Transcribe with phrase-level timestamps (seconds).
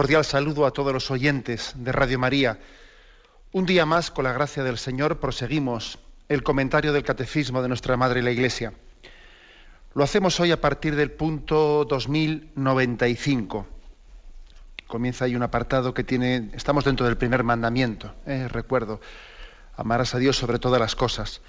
[0.00, 2.58] Cordial saludo a todos los oyentes de Radio María.
[3.52, 5.98] Un día más, con la gracia del Señor, proseguimos
[6.30, 8.72] el comentario del Catecismo de nuestra Madre la Iglesia.
[9.92, 13.66] Lo hacemos hoy a partir del punto 2095.
[14.86, 19.02] Comienza ahí un apartado que tiene, estamos dentro del primer mandamiento, eh, recuerdo,
[19.76, 21.42] amarás a Dios sobre todas las cosas.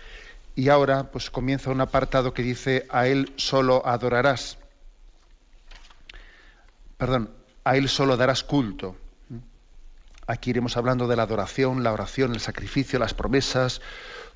[0.58, 4.58] Y ahora pues comienza un apartado que dice, a Él solo adorarás.
[6.98, 7.32] Perdón,
[7.64, 8.96] a Él solo darás culto.
[10.28, 13.82] Aquí iremos hablando de la adoración, la oración, el sacrificio, las promesas,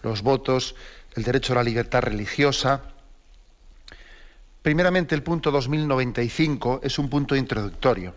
[0.04, 0.76] los votos,
[1.16, 2.82] el derecho a la libertad religiosa.
[4.62, 8.14] Primeramente, el punto 2095 es un punto introductorio.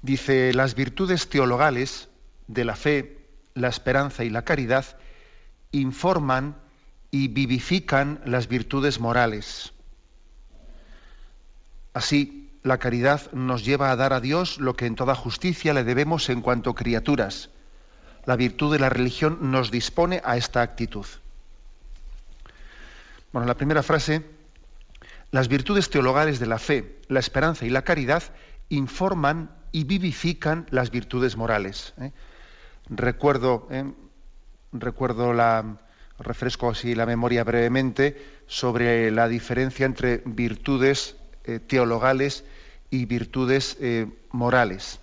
[0.00, 2.08] Dice, las virtudes teologales
[2.46, 3.18] de la fe,
[3.54, 4.84] la esperanza y la caridad
[5.72, 6.56] informan
[7.10, 9.72] y vivifican las virtudes morales.
[11.92, 15.84] Así, la caridad nos lleva a dar a Dios lo que en toda justicia le
[15.84, 17.50] debemos en cuanto criaturas.
[18.24, 21.06] La virtud de la religión nos dispone a esta actitud.
[23.32, 24.22] Bueno, la primera frase,
[25.30, 28.22] las virtudes teologales de la fe, la esperanza y la caridad
[28.68, 31.94] informan y vivifican las virtudes morales.
[31.98, 32.12] ¿eh?
[32.88, 33.90] Recuerdo, ¿eh?
[34.72, 35.78] recuerdo la,
[36.18, 42.44] refresco así la memoria brevemente sobre la diferencia entre virtudes eh, teologales
[42.92, 45.00] y virtudes eh, morales.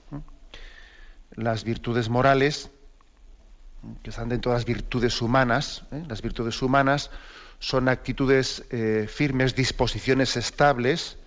[1.32, 2.70] Las virtudes morales,
[4.04, 6.04] que están dentro de las virtudes humanas, ¿eh?
[6.08, 7.10] las virtudes humanas
[7.58, 8.64] son actitudes
[9.08, 11.18] firmes, disposiciones estables,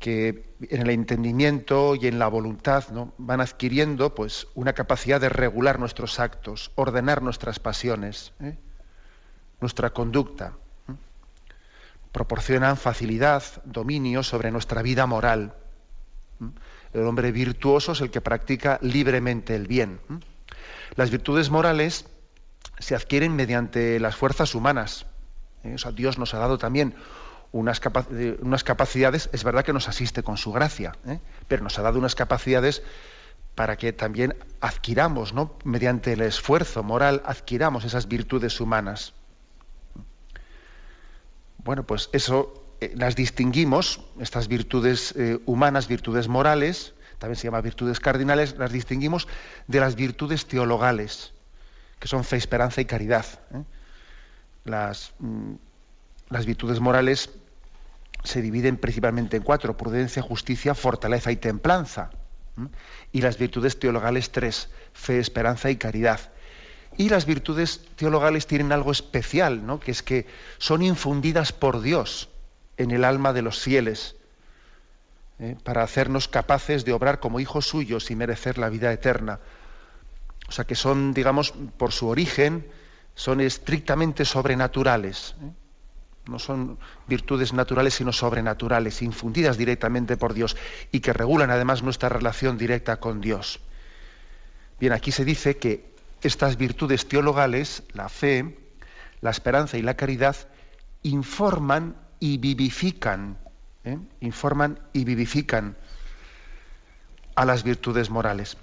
[0.00, 3.12] que en el entendimiento y en la voluntad ¿no?
[3.18, 8.32] van adquiriendo pues, una capacidad de regular nuestros actos, ordenar nuestras pasiones,
[9.60, 10.54] nuestra conducta
[12.12, 15.54] proporcionan facilidad, dominio sobre nuestra vida moral.
[16.92, 20.00] El hombre virtuoso es el que practica libremente el bien.
[20.96, 22.06] Las virtudes morales
[22.78, 25.06] se adquieren mediante las fuerzas humanas.
[25.62, 25.76] ¿Eh?
[25.94, 26.94] Dios nos ha dado también
[27.52, 31.20] unas, capacidades, es verdad que nos asiste con su gracia, ¿eh?
[31.48, 32.82] pero nos ha dado unas capacidades
[33.54, 35.56] para que también adquiramos, ¿no?
[35.64, 39.14] mediante el esfuerzo moral, adquiramos esas virtudes humanas.
[41.64, 47.60] Bueno, pues eso eh, las distinguimos, estas virtudes eh, humanas, virtudes morales, también se llama
[47.60, 49.28] virtudes cardinales, las distinguimos
[49.66, 51.32] de las virtudes teologales,
[51.98, 53.26] que son fe, esperanza y caridad.
[53.52, 53.62] ¿eh?
[54.64, 55.52] Las, mm,
[56.30, 57.30] las virtudes morales
[58.24, 62.10] se dividen principalmente en cuatro, prudencia, justicia, fortaleza y templanza.
[63.12, 66.20] Y las virtudes teologales tres, fe, esperanza y caridad.
[66.96, 69.80] Y las virtudes teologales tienen algo especial, ¿no?
[69.80, 70.26] que es que
[70.58, 72.28] son infundidas por Dios
[72.76, 74.16] en el alma de los fieles,
[75.38, 75.56] ¿eh?
[75.62, 79.40] para hacernos capaces de obrar como hijos suyos y merecer la vida eterna.
[80.48, 82.66] O sea que son, digamos, por su origen,
[83.14, 85.34] son estrictamente sobrenaturales.
[85.42, 85.52] ¿eh?
[86.26, 90.56] No son virtudes naturales, sino sobrenaturales, infundidas directamente por Dios
[90.92, 93.60] y que regulan además nuestra relación directa con Dios.
[94.78, 95.89] Bien, aquí se dice que
[96.28, 98.58] estas virtudes teologales, la fe,
[99.20, 100.36] la esperanza y la caridad,
[101.02, 103.38] informan y vivifican,
[103.84, 103.98] ¿eh?
[104.20, 105.76] informan y vivifican
[107.34, 108.56] a las virtudes morales.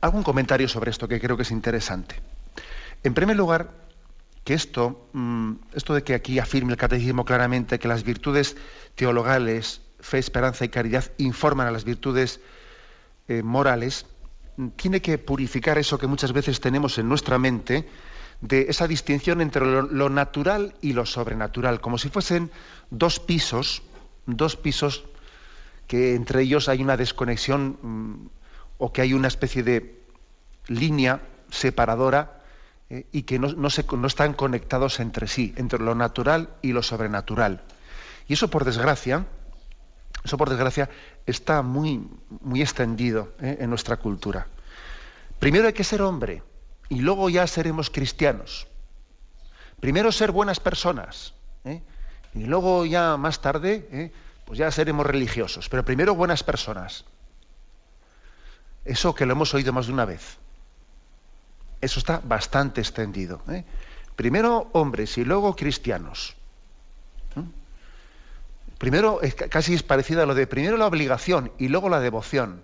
[0.00, 2.16] Hago un comentario sobre esto que creo que es interesante.
[3.02, 3.70] En primer lugar,
[4.44, 8.56] que esto, mm, esto de que aquí afirme el catecismo claramente que las virtudes
[8.94, 12.40] teologales, fe, esperanza y caridad informan a las virtudes
[13.28, 14.06] eh, morales,
[14.76, 17.88] tiene que purificar eso que muchas veces tenemos en nuestra mente,
[18.40, 22.50] de esa distinción entre lo, natural y lo sobrenatural, como si fuesen
[22.90, 23.82] dos pisos,
[24.26, 25.04] dos pisos
[25.86, 28.28] que entre ellos hay una desconexión mm,
[28.78, 30.00] o que hay una especie de
[30.68, 31.20] línea
[31.50, 32.42] separadora
[32.88, 36.82] eh, y que no, se, no están conectados entre sí, entre lo natural y lo
[36.82, 37.62] sobrenatural.
[38.26, 39.26] Y eso, por desgracia,
[40.24, 40.90] eso, por desgracia,
[41.26, 42.06] está muy,
[42.40, 43.58] muy extendido ¿eh?
[43.60, 44.46] en nuestra cultura.
[45.38, 46.42] Primero hay que ser hombre
[46.88, 48.66] y luego ya seremos cristianos.
[49.80, 51.32] Primero ser buenas personas
[51.64, 51.82] ¿eh?
[52.34, 54.12] y luego ya más tarde, ¿eh?
[54.44, 57.04] pues ya seremos religiosos, pero primero buenas personas.
[58.84, 60.36] Eso que lo hemos oído más de una vez.
[61.80, 63.40] Eso está bastante extendido.
[64.16, 66.36] Primero hombres y luego cristianos.
[68.80, 68.84] ¿Eh?
[68.86, 72.62] Primero, casi es parecido a lo de primero la obligación y luego la devoción.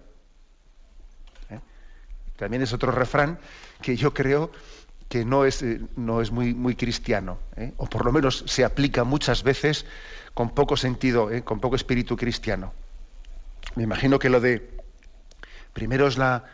[1.50, 1.60] ¿eh?
[2.36, 3.38] También es otro refrán
[3.82, 4.50] que yo creo
[5.08, 5.64] que no es,
[5.96, 7.38] no es muy, muy cristiano,
[7.76, 9.86] o por lo menos se aplica muchas veces
[10.34, 12.72] con poco sentido, con poco espíritu cristiano.
[13.76, 14.76] Me imagino que lo de
[15.72, 16.44] primero es la,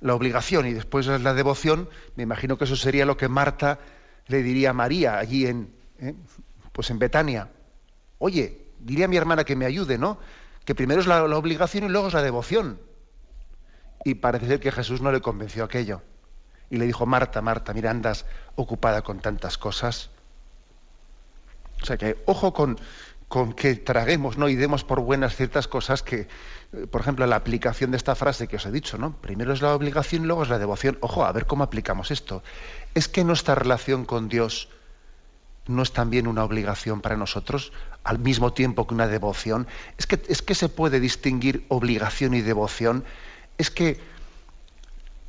[0.00, 3.78] obligación y después es la devoción, me imagino que eso sería lo que Marta
[4.26, 5.70] le diría a María allí en,
[6.00, 6.14] ¿eh?
[6.72, 7.50] pues en Betania.
[8.18, 10.18] Oye, diría a mi hermana que me ayude, ¿no?
[10.64, 12.80] Que primero es la, obligación y luego es la devoción.
[14.04, 16.02] Y parece ser que Jesús no le convenció aquello.
[16.70, 18.26] Y le dijo, Marta, Marta, mira, andas
[18.56, 20.10] ocupada con tantas cosas.
[21.82, 22.78] O sea que ojo con,
[23.28, 24.48] con que traguemos ¿no?
[24.48, 26.28] y demos por buenas ciertas cosas que,
[26.72, 29.16] eh, por ejemplo, la aplicación de esta frase que os he dicho, ¿no?
[29.16, 30.98] Primero es la obligación luego es la devoción.
[31.00, 32.42] Ojo, a ver cómo aplicamos esto.
[32.94, 34.68] ¿Es que nuestra relación con Dios
[35.66, 37.72] no es también una obligación para nosotros,
[38.04, 39.66] al mismo tiempo que una devoción?
[39.98, 43.04] ¿Es que, es que se puede distinguir obligación y devoción?
[43.58, 44.00] ¿Es que,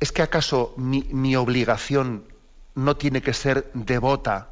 [0.00, 2.24] es que acaso mi, obligación
[2.74, 4.48] no tiene que ser devota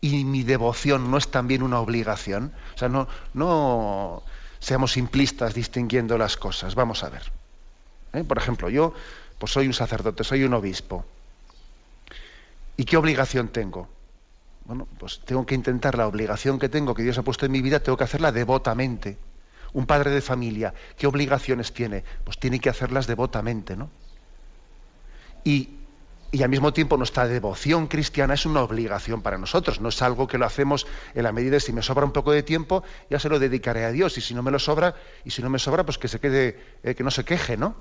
[0.00, 2.52] y mi devoción no es también una obligación.
[2.74, 4.22] O sea, no, no
[4.58, 6.74] seamos simplistas distinguiendo las cosas.
[6.74, 7.22] Vamos a ver.
[8.12, 8.24] ¿Eh?
[8.24, 8.94] Por ejemplo, yo
[9.38, 11.04] pues soy un sacerdote, soy un obispo.
[12.76, 13.88] ¿Y qué obligación tengo?
[14.70, 17.60] Bueno, pues tengo que intentar la obligación que tengo, que Dios ha puesto en mi
[17.60, 19.18] vida, tengo que hacerla devotamente.
[19.72, 22.04] Un padre de familia, ¿qué obligaciones tiene?
[22.22, 23.90] Pues tiene que hacerlas devotamente, ¿no?
[25.42, 25.70] Y
[26.30, 30.28] y al mismo tiempo nuestra devoción cristiana es una obligación para nosotros, no es algo
[30.28, 30.86] que lo hacemos
[31.16, 33.84] en la medida de si me sobra un poco de tiempo, ya se lo dedicaré
[33.84, 34.94] a Dios, y si no me lo sobra,
[35.24, 37.74] y si no me sobra, pues que se quede, eh, que no se queje, ¿no?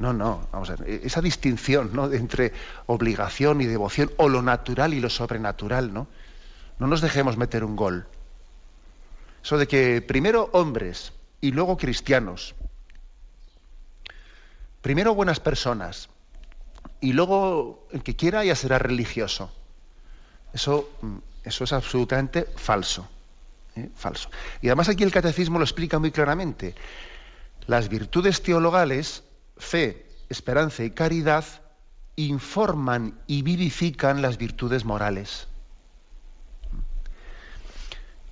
[0.00, 2.10] No, no, vamos a ver, e-, esa distinción ¿no?
[2.10, 2.52] entre
[2.86, 6.08] obligación y devoción, o lo natural y lo sobrenatural, ¿no?
[6.80, 8.08] No nos dejemos meter un gol.
[9.44, 12.54] Eso de que primero hombres y luego cristianos,
[14.80, 16.08] primero buenas personas,
[17.00, 19.50] y luego el que quiera ya será religioso.
[20.52, 23.06] Eso, mm, eso es absolutamente falso.
[23.76, 23.90] ¿eh?
[23.94, 24.30] Falso.
[24.62, 26.74] Y además aquí el catecismo lo explica muy claramente.
[27.66, 29.22] Las virtudes teologales,
[29.58, 31.44] fe, esperanza y caridad,
[32.16, 35.46] informan y vivifican las virtudes morales.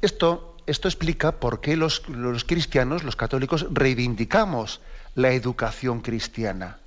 [0.00, 4.80] Esto, explica por qué los, los cristianos, los católicos, reivindicamos
[5.14, 6.78] la educación cristiana.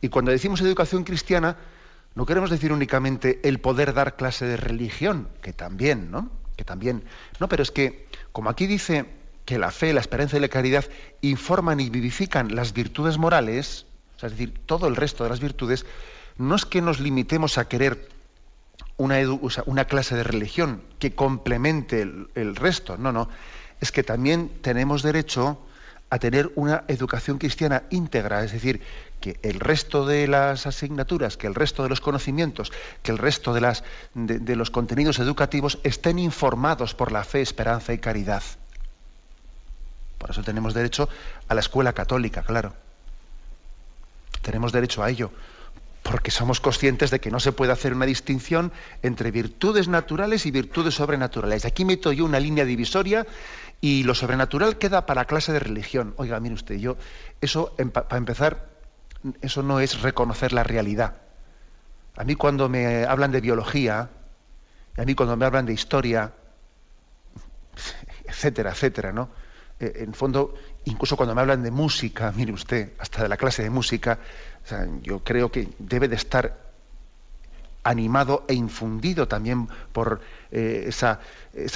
[0.00, 1.56] Y cuando decimos educación cristiana,
[2.14, 6.30] no queremos decir únicamente el poder dar clase de religión, que también, ¿no?
[6.56, 7.04] Que también.
[7.38, 9.06] No, pero es que, como aquí dice
[9.44, 10.84] que la fe, la esperanza y la caridad
[11.20, 13.86] informan y vivifican las virtudes morales,
[14.16, 15.86] es decir, todo el resto de las virtudes,
[16.36, 18.08] no es que nos limitemos a querer
[18.98, 19.18] una,
[19.66, 23.28] una clase de religión que complemente el resto, no, no,
[23.80, 25.58] es que también tenemos derecho
[26.10, 28.80] a tener una educación cristiana íntegra, es decir,
[29.20, 33.52] que el resto de las asignaturas, que el resto de los conocimientos, que el resto
[33.52, 38.42] de, las, de, los contenidos educativos estén informados por la fe, esperanza y caridad.
[40.16, 41.08] Por eso tenemos derecho
[41.46, 42.74] a la escuela católica, claro.
[44.42, 45.30] Tenemos derecho a ello,
[46.10, 48.72] porque somos conscientes de que no se puede hacer una distinción
[49.02, 51.66] entre virtudes naturales y virtudes sobrenaturales.
[51.66, 53.26] Aquí meto yo una línea divisoria
[53.82, 56.14] y lo sobrenatural queda para clase de religión.
[56.16, 56.96] Oiga, mire usted, yo,
[57.42, 58.70] eso, para empezar,
[59.42, 61.18] eso no es reconocer la realidad.
[62.16, 64.08] A mí cuando me hablan de biología,
[64.96, 66.32] a mí cuando me hablan de historia,
[68.24, 69.28] etcétera, etcétera, ¿no?
[69.78, 70.54] Eh, en fondo,
[70.88, 74.18] incluso cuando me hablan de música, mire usted, hasta de la clase de música,
[75.02, 76.68] yo creo que debe de estar
[77.84, 81.20] animado e infundido también por eh, esa,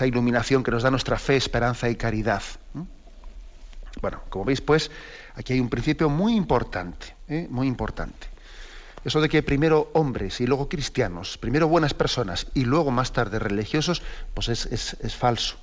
[0.06, 2.42] iluminación que nos da nuestra fe, esperanza y caridad.
[4.00, 4.90] Bueno, como veis, pues,
[5.34, 7.46] aquí hay un principio muy importante, ¿eh?
[7.48, 8.32] muy importante.
[9.04, 13.38] Eso de que primero hombres y luego cristianos, primero buenas personas y luego más tarde
[13.38, 14.02] religiosos,
[14.32, 15.56] pues es, falso.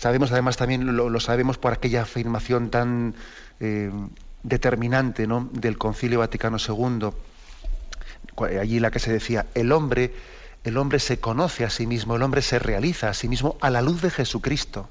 [0.00, 3.14] Sabemos además también, lo, sabemos por aquella afirmación tan
[3.60, 3.90] eh,
[4.42, 5.50] determinante ¿no?
[5.52, 7.10] del Concilio Vaticano II,
[8.58, 10.14] allí la que se decía, el hombre,
[10.64, 13.68] el hombre se conoce a sí mismo, el hombre se realiza a sí mismo a
[13.68, 14.88] la luz de Jesucristo.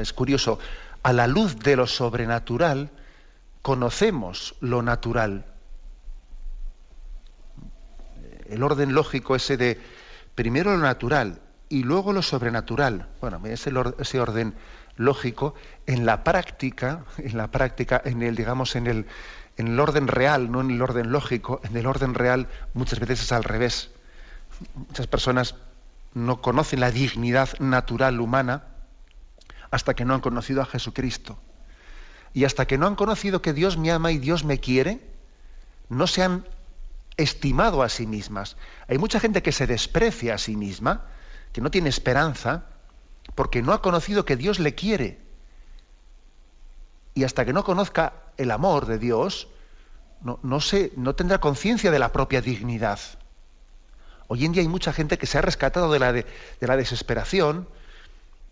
[0.00, 0.58] es curioso,
[1.02, 2.88] a la luz de lo sobrenatural
[3.60, 5.44] conocemos lo natural.
[8.48, 9.78] El orden lógico ese de
[10.34, 13.08] primero lo natural y luego lo sobrenatural.
[13.20, 14.54] Bueno, ese, ese orden
[14.96, 15.54] lógico
[15.86, 19.06] en la práctica, en la práctica, en el, digamos, en el,
[19.56, 23.22] en el orden real, no en el orden lógico, en el orden real muchas veces
[23.22, 23.90] es al revés.
[24.74, 25.54] Muchas personas
[26.12, 28.64] no conocen la dignidad natural humana
[29.70, 31.38] hasta que no han conocido a Jesucristo.
[32.34, 35.00] Y hasta que no han conocido que Dios me ama y Dios me quiere,
[35.88, 36.44] no se han
[37.16, 38.56] estimado a sí mismas.
[38.88, 41.04] Hay mucha gente que se desprecia a sí misma,
[41.52, 42.64] que no tiene esperanza,
[43.34, 45.18] porque no ha conocido que Dios le quiere.
[47.14, 49.48] Y hasta que no conozca el amor de Dios,
[50.22, 50.58] no, no,
[50.96, 52.98] no tendrá conciencia de la propia dignidad.
[54.28, 56.24] Hoy en día hay mucha gente que se ha rescatado de la, de,
[56.60, 57.68] la desesperación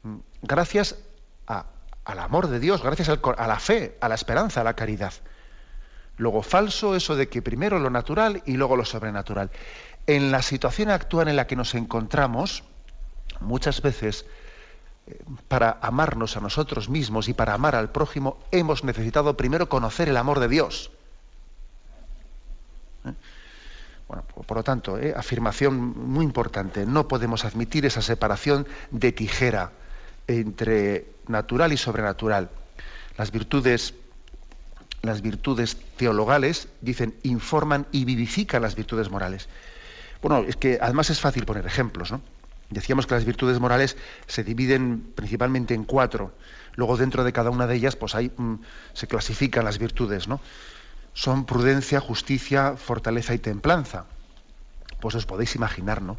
[0.02, 0.96] mm, gracias
[1.46, 5.12] al amor de Dios, gracias a la fe, a la esperanza, a la caridad.
[6.16, 9.50] Luego, falso eso de que primero lo natural y luego lo sobrenatural.
[10.06, 12.64] En la situación actual en la que nos encontramos,
[13.40, 14.24] muchas veces
[15.06, 15.18] eh,
[15.48, 20.16] para amarnos a nosotros mismos y para amar al prójimo, hemos necesitado primero conocer el
[20.16, 20.90] amor de Dios.
[23.04, 23.12] ¿Eh?
[24.08, 25.14] Bueno, por lo tanto, ¿eh?
[25.14, 29.72] afirmación muy importante, no podemos admitir esa separación de tijera
[30.26, 32.48] entre natural y sobrenatural.
[33.18, 33.94] Las virtudes
[35.02, 39.48] las virtudes teologales, dicen, informan y vivifican las virtudes morales.
[40.22, 42.20] Bueno, es que además es fácil poner ejemplos, ¿no?
[42.70, 43.96] Decíamos que las virtudes morales
[44.26, 46.32] se dividen principalmente en cuatro.
[46.74, 48.54] Luego dentro de cada una de ellas, pues ahí mm,
[48.92, 50.40] se clasifican las virtudes, ¿no?
[51.14, 54.04] Son prudencia, justicia, fortaleza y templanza.
[55.00, 56.18] Pues os podéis imaginar, ¿no?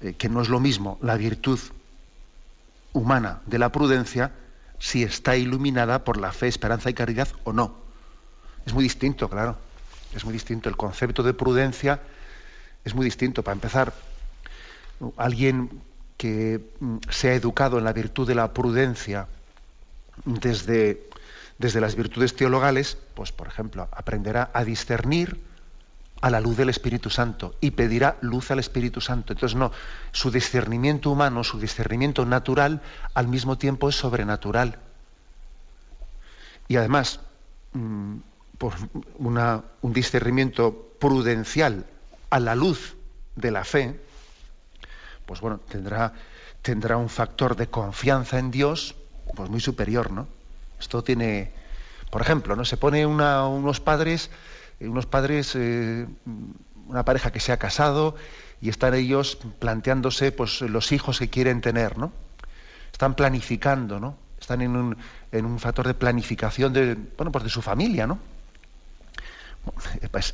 [0.00, 1.58] Eh, que no es lo mismo la virtud
[2.92, 4.32] humana de la prudencia
[4.78, 7.76] si está iluminada por la fe, esperanza y caridad o no.
[8.66, 9.56] Es muy distinto, claro.
[10.14, 10.68] Es muy distinto.
[10.68, 12.00] El concepto de prudencia
[12.84, 13.42] es muy distinto.
[13.42, 13.92] Para empezar,
[15.16, 15.82] alguien
[16.16, 19.28] que mm, se ha educado en la virtud de la prudencia
[20.24, 21.08] desde,
[21.58, 25.40] desde las virtudes teologales, pues por ejemplo, aprenderá a discernir
[26.20, 29.32] a la luz del Espíritu Santo y pedirá luz al Espíritu Santo.
[29.32, 29.72] Entonces, no,
[30.12, 32.80] su discernimiento humano, su discernimiento natural,
[33.12, 34.78] al mismo tiempo es sobrenatural.
[36.66, 37.20] Y además,
[37.72, 38.16] mm,
[38.56, 38.72] por
[39.18, 41.84] un discernimiento prudencial
[42.30, 42.96] a la luz
[43.36, 44.00] de la fe,
[45.26, 46.12] pues bueno, tendrá,
[46.62, 48.94] tendrá un factor de confianza en Dios
[49.34, 50.28] pues muy superior, ¿no?
[50.78, 51.52] Esto tiene,
[52.10, 52.64] por ejemplo, ¿no?
[52.64, 54.30] Se pone unos padres,
[54.80, 56.06] unos padres, eh,
[56.86, 58.16] una pareja que se ha casado
[58.60, 62.12] y están ellos planteándose pues los hijos que quieren tener, ¿no?
[62.92, 64.16] Están planificando, ¿no?
[64.40, 64.96] Están en un,
[65.32, 68.18] en un factor de planificación de, bueno, pues de su familia, ¿no?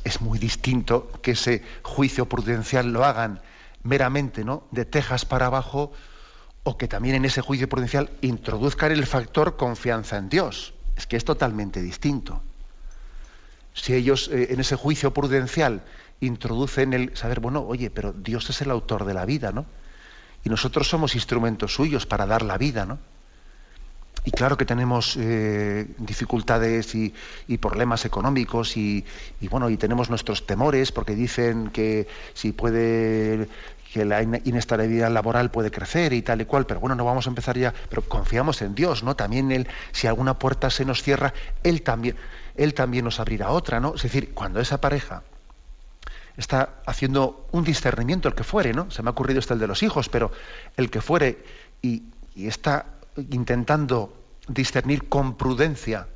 [0.03, 3.39] Es muy distinto que ese juicio prudencial lo hagan
[3.83, 4.67] meramente ¿no?
[4.71, 5.91] de tejas para abajo
[6.63, 10.73] o que también en ese juicio prudencial introduzcan el factor confianza en Dios.
[10.95, 12.43] Es que es totalmente distinto.
[13.73, 15.83] Si ellos eh, en ese juicio prudencial
[16.19, 19.65] introducen el saber, bueno, oye, pero Dios es el autor de la vida, ¿no?
[20.43, 22.99] Y nosotros somos instrumentos suyos para dar la vida, ¿no?
[24.23, 27.13] Y claro que tenemos eh, dificultades y,
[27.57, 29.05] problemas económicos y,
[29.49, 33.47] bueno y tenemos nuestros temores porque dicen que si puede
[33.93, 37.29] que la inestabilidad laboral puede crecer y tal y cual, pero bueno, no vamos a
[37.29, 39.17] empezar ya, pero confiamos en Dios, ¿no?
[39.17, 42.15] También él, si alguna puerta se nos cierra, él también,
[42.55, 43.95] él también nos abrirá otra, ¿no?
[43.95, 45.23] Es decir, cuando esa pareja
[46.37, 48.89] está haciendo un discernimiento, el que fuere, ¿no?
[48.91, 50.31] Se me ha ocurrido este el de los hijos, pero
[50.77, 51.43] el que fuere
[51.81, 52.85] y, y está
[53.17, 54.13] intentando
[54.47, 56.07] discernir con prudencia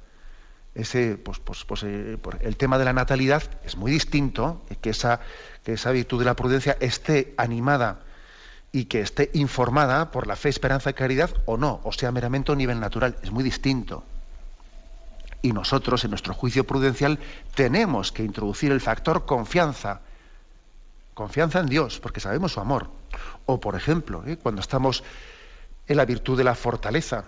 [0.75, 5.22] ese, pues, pues, pues eh, el tema de la natalidad, es muy distinto que esa,
[5.64, 8.02] que esa virtud de la prudencia esté animada
[8.74, 12.52] y que esté informada por la fe, esperanza y caridad o no, o sea, meramente
[12.52, 13.16] a nivel natural.
[13.24, 14.04] Es muy distinto.
[15.42, 17.20] Y nosotros, en nuestro juicio prudencial,
[17.54, 20.02] tenemos que introducir el factor confianza.
[21.14, 22.90] Confianza en Dios, porque sabemos su amor.
[23.46, 24.38] O, por ejemplo, ¿eh?
[24.38, 25.04] cuando estamos
[25.88, 27.25] en la virtud de la fortaleza,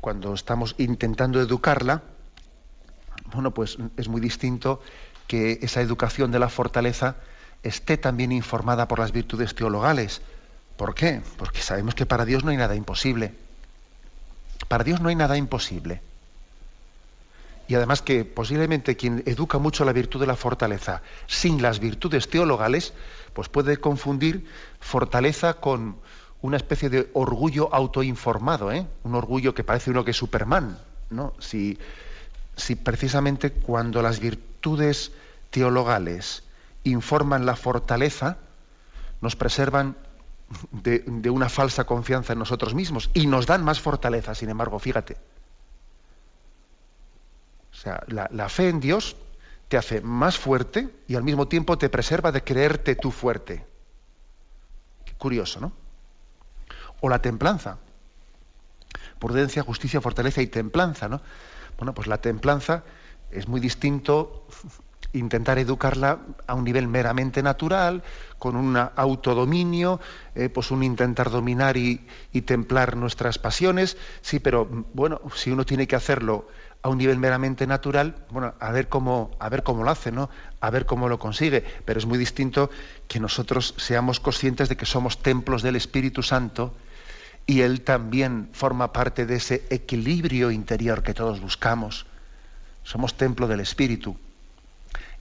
[0.00, 2.02] cuando estamos intentando educarla,
[3.32, 4.80] bueno, pues es muy distinto
[5.26, 7.16] que esa educación de la fortaleza
[7.62, 10.22] esté también informada por las virtudes teologales.
[10.76, 11.20] ¿Por qué?
[11.36, 13.34] Porque sabemos que para Dios no hay nada imposible.
[14.68, 16.00] Para Dios no hay nada imposible.
[17.68, 22.28] Y además que posiblemente quien educa mucho la virtud de la fortaleza sin las virtudes
[22.28, 22.92] teologales,
[23.32, 24.44] pues puede confundir
[24.80, 25.96] fortaleza con,
[26.42, 28.86] una especie de orgullo autoinformado, ¿eh?
[29.04, 30.78] un orgullo que parece uno que es Superman,
[31.10, 31.34] ¿no?
[31.38, 31.78] Si,
[32.56, 35.12] si precisamente cuando las virtudes
[35.50, 36.42] teologales
[36.84, 38.38] informan la fortaleza,
[39.20, 39.96] nos preservan
[40.72, 45.16] de, una falsa confianza en nosotros mismos y nos dan más fortaleza, sin embargo, fíjate.
[47.72, 49.16] O sea, la, la fe en Dios
[49.68, 53.64] te hace más fuerte y al mismo tiempo te preserva de creerte tú fuerte.
[55.04, 55.72] Qué curioso, ¿no?
[57.00, 57.78] O la templanza.
[59.18, 61.20] Prudencia, justicia, fortaleza y templanza, ¿no?
[61.76, 62.84] Bueno, pues la templanza
[63.30, 64.46] es muy distinto
[65.12, 68.02] intentar educarla a un nivel meramente natural,
[68.38, 70.00] con un autodominio,
[70.34, 72.00] eh, pues un intentar dominar y,
[72.44, 76.48] templar nuestras pasiones, sí, pero bueno, si uno tiene que hacerlo
[76.82, 80.30] a un nivel meramente natural, bueno, a ver cómo, a ver cómo lo hace, ¿no?
[80.60, 81.62] A ver cómo lo consigue.
[81.84, 82.70] Pero es muy distinto
[83.06, 86.72] que nosotros seamos conscientes de que somos templos del Espíritu Santo
[87.50, 92.06] y Él también forma parte de ese equilibrio interior que todos buscamos.
[92.84, 94.16] Somos templo del Espíritu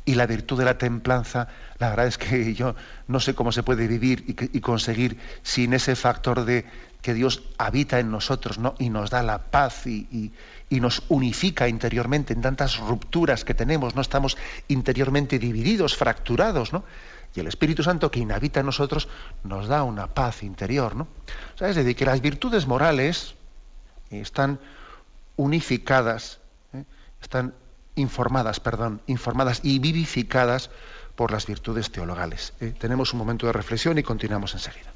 [0.06, 1.48] y la virtud de la templanza,
[1.80, 2.76] la verdad es que yo
[3.08, 6.66] no sé cómo se puede vivir y, conseguir sin ese factor de
[7.02, 8.76] que Dios habita en nosotros ¿no?
[8.78, 10.32] y nos da la paz y,
[10.70, 16.84] nos unifica interiormente en tantas rupturas que tenemos, no estamos interiormente divididos, fracturados, ¿no?
[17.36, 19.08] Y el Espíritu Santo que inhabita en nosotros
[19.44, 21.08] nos da una paz interior, ¿no?
[21.60, 23.36] es decir, que las virtudes morales
[24.10, 24.60] están
[25.36, 26.40] unificadas,
[26.74, 26.84] ¿eh?
[27.22, 27.54] están
[27.96, 30.70] informadas, perdón, informadas y vivificadas
[31.16, 32.54] por las virtudes teologales.
[32.62, 32.74] ¿eh?
[32.78, 34.92] Tenemos un momento de reflexión y continuamos enseguida.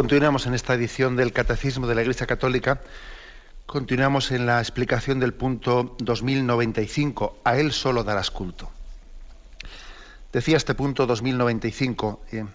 [0.00, 2.80] Continuamos en esta edición del Catecismo de la Iglesia Católica.
[3.66, 7.40] Continuamos en la explicación del punto 2095.
[7.44, 8.70] A Él solo darás culto.
[10.32, 12.22] Decía este punto 2095.
[12.32, 12.46] Eh,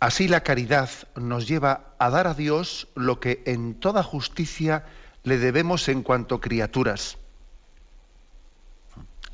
[0.00, 4.84] así la caridad nos lleva a dar a Dios lo que en toda justicia
[5.22, 7.16] le debemos en cuanto criaturas.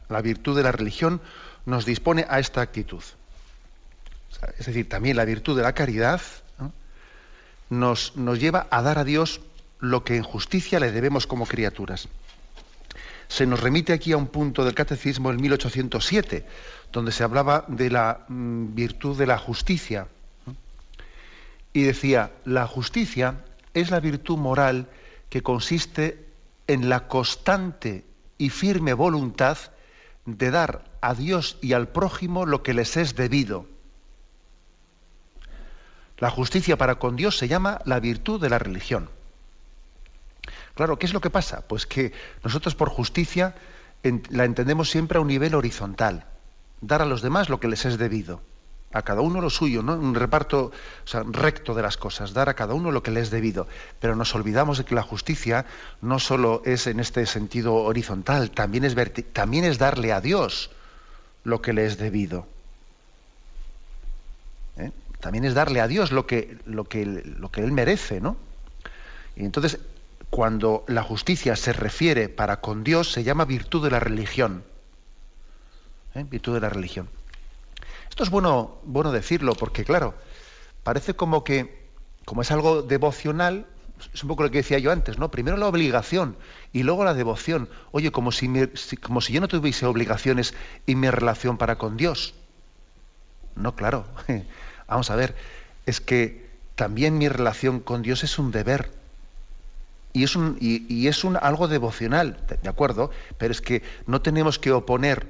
[0.08, 1.20] La virtud de la religión
[1.66, 3.02] nos dispone a esta actitud.
[4.58, 6.20] Es decir, también la virtud de la caridad
[7.70, 9.40] nos, lleva a dar a Dios
[9.80, 12.08] lo que en justicia le debemos como criaturas.
[13.28, 16.46] Se nos remite aquí a un punto del Catecismo en 1807,
[16.92, 20.08] donde se hablaba de la mm, virtud de la justicia.
[21.72, 24.88] Y decía, la justicia es la virtud moral
[25.28, 26.26] que consiste
[26.66, 28.04] en la constante
[28.38, 29.58] y firme voluntad
[30.26, 33.66] de dar a Dios y al prójimo lo que les es debido
[36.18, 39.10] la justicia para con Dios se llama la virtud de la religión.
[40.74, 41.62] Claro, ¿qué es lo que pasa?
[41.66, 43.54] Pues que nosotros por justicia
[44.30, 46.26] la entendemos siempre a un nivel horizontal,
[46.80, 48.42] dar a los demás lo que les es debido,
[48.92, 50.70] a cada uno lo suyo, un reparto
[51.32, 53.66] recto de las cosas, dar a cada uno lo que le es debido.
[53.98, 55.66] Pero nos olvidamos de que la justicia
[56.00, 58.94] no solo es en este sentido horizontal, también es,
[59.32, 60.70] también es darle a Dios
[61.42, 62.46] lo que le es debido.
[64.76, 64.92] ¿Eh?
[65.24, 68.36] También es darle a Dios lo que, lo que, lo que Él merece, ¿no?
[69.36, 69.78] Y entonces,
[70.28, 74.64] cuando la justicia se refiere para con Dios, se llama virtud de la religión.
[76.14, 76.26] ¿Eh?
[76.28, 77.08] Virtud de la religión.
[78.10, 80.12] Esto es bueno, bueno decirlo, porque claro,
[80.82, 81.88] parece como que,
[82.26, 83.66] como es algo devocional,
[84.12, 85.30] es un poco lo que decía yo antes, ¿no?
[85.30, 86.36] Primero la obligación
[86.70, 87.70] y luego la devoción.
[87.92, 88.46] Oye, como si,
[89.00, 90.52] como si yo no tuviese obligaciones
[90.86, 92.34] en mi relación para con Dios.
[93.56, 94.04] No, claro.
[94.88, 95.34] Vamos a ver,
[95.86, 98.90] es que también mi relación con Dios es un deber.
[100.12, 103.10] Y es, un, y, es un, algo devocional, ¿de acuerdo?
[103.36, 105.26] Pero es que no tenemos que oponer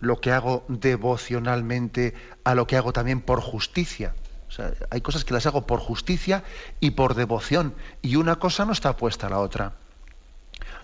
[0.00, 4.14] lo que hago devocionalmente a lo que hago también por justicia.
[4.48, 6.44] O sea, hay cosas que las hago por justicia
[6.78, 9.72] y por devoción, y una cosa no está puesta a la otra.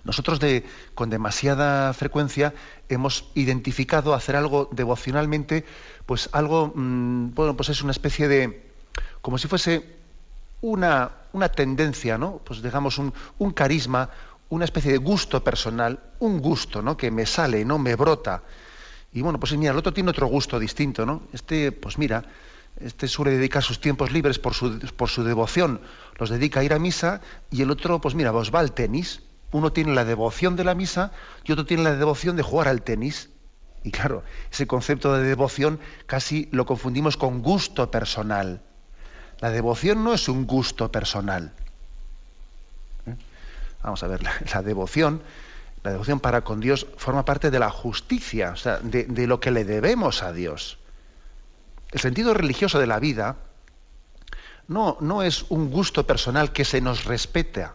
[0.05, 0.39] Nosotros
[0.93, 2.53] con demasiada frecuencia
[2.87, 5.65] hemos identificado hacer algo devocionalmente,
[6.05, 8.69] pues algo, mm, bueno, pues es una especie de,
[9.21, 9.83] como si fuese
[10.61, 12.39] una, una tendencia, ¿no?
[12.45, 14.09] Pues digamos un, un, carisma,
[14.49, 16.95] una especie de gusto personal, un gusto, ¿no?
[16.95, 17.79] Que me sale, ¿no?
[17.79, 18.43] Me brota.
[19.11, 21.23] Y bueno, pues mira, el otro tiene otro gusto distinto, ¿no?
[21.33, 22.23] Este, pues mira,
[22.79, 25.81] este suele dedicar sus tiempos libres por su, por su devoción,
[26.19, 29.21] los dedica a ir a misa, y el otro, pues mira, pues va al tenis.
[29.51, 31.11] Uno tiene la devoción de la misa
[31.43, 33.29] y otro tiene la devoción de jugar al tenis.
[33.83, 38.61] Y claro, ese concepto de devoción casi lo confundimos con gusto personal.
[39.39, 41.53] La devoción no es un gusto personal.
[43.05, 43.15] ¿Eh?
[43.83, 45.21] Vamos a ver, la, devoción,
[45.83, 49.51] la devoción para con Dios forma parte de la justicia, o sea, de, lo que
[49.51, 50.79] le debemos a Dios.
[51.91, 53.35] El sentido religioso de la vida
[54.67, 57.67] no, no es un gusto personal que se nos respete.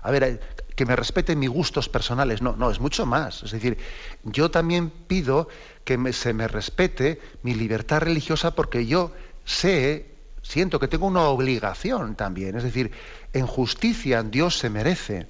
[0.00, 0.40] A ver,
[0.78, 2.40] que me respeten mis gustos personales.
[2.40, 3.42] No, no, es mucho más.
[3.42, 3.78] Es decir,
[4.22, 5.48] yo también pido
[5.82, 9.10] que se me respete mi libertad religiosa porque yo
[9.44, 10.06] sé
[10.40, 12.56] siento que tengo una obligación también.
[12.56, 12.92] Es decir,
[13.32, 15.26] en justicia Dios se merece.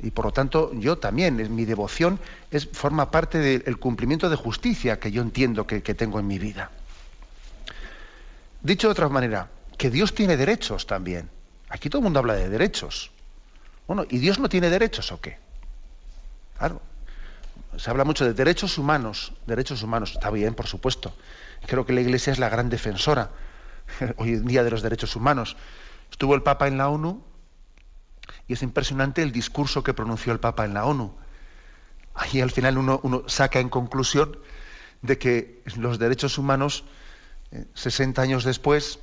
[0.00, 2.18] Y por lo tanto, yo también, mi devoción
[2.50, 6.72] es, forma parte del cumplimiento de justicia que yo entiendo que, tengo en mi vida.
[8.62, 11.30] Dicho de otra manera, que Dios tiene derechos también.
[11.68, 13.13] Aquí todo el mundo habla de derechos.
[13.86, 15.38] Bueno, ¿y Dios no tiene derechos o qué?
[16.58, 16.80] Claro.
[17.76, 20.12] Se habla mucho de derechos humanos, derechos humanos.
[20.12, 21.14] Está bien, por supuesto.
[21.66, 23.30] Creo que la Iglesia es la gran defensora
[24.16, 25.56] hoy en día de los derechos humanos.
[26.10, 27.22] Estuvo el Papa en la ONU
[28.46, 31.14] y es impresionante el discurso que pronunció el Papa en la ONU.
[32.14, 34.38] Ahí al final uno, saca en conclusión
[35.02, 36.84] de que los derechos humanos,
[37.74, 39.00] 60 eh, años después,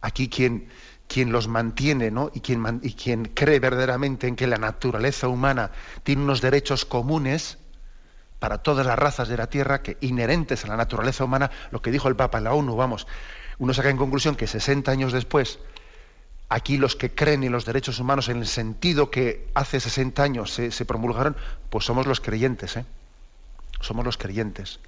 [0.00, 0.68] aquí quien,
[1.08, 2.30] quien los mantiene ¿no?
[2.34, 5.70] y, quien, y quien cree verdaderamente en que la naturaleza humana
[6.02, 7.58] tiene unos derechos comunes,
[8.38, 11.90] para todas las razas de la Tierra, que inherentes a la naturaleza humana, lo que
[11.90, 13.06] dijo el Papa en la ONU, vamos,
[13.58, 15.58] uno saca en conclusión que 60 años después,
[16.50, 20.52] aquí los que creen en los derechos humanos en el sentido que hace 60 años
[20.52, 21.36] se, promulgaron,
[21.70, 22.84] pues somos los creyentes, ¿eh?
[23.80, 24.78] Somos los creyentes.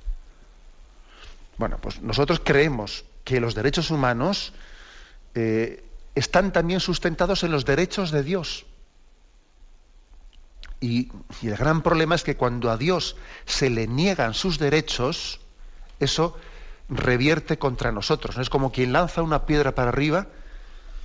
[1.56, 4.52] Bueno, pues nosotros creemos que los derechos humanos
[5.34, 5.85] eh,
[6.16, 8.66] están también sustentados en los derechos de Dios.
[10.80, 11.10] y,
[11.42, 15.40] el gran problema es que cuando a Dios se le niegan sus derechos,
[16.00, 16.36] eso
[16.88, 18.38] revierte contra nosotros.
[18.38, 20.26] Es como quien lanza una piedra para arriba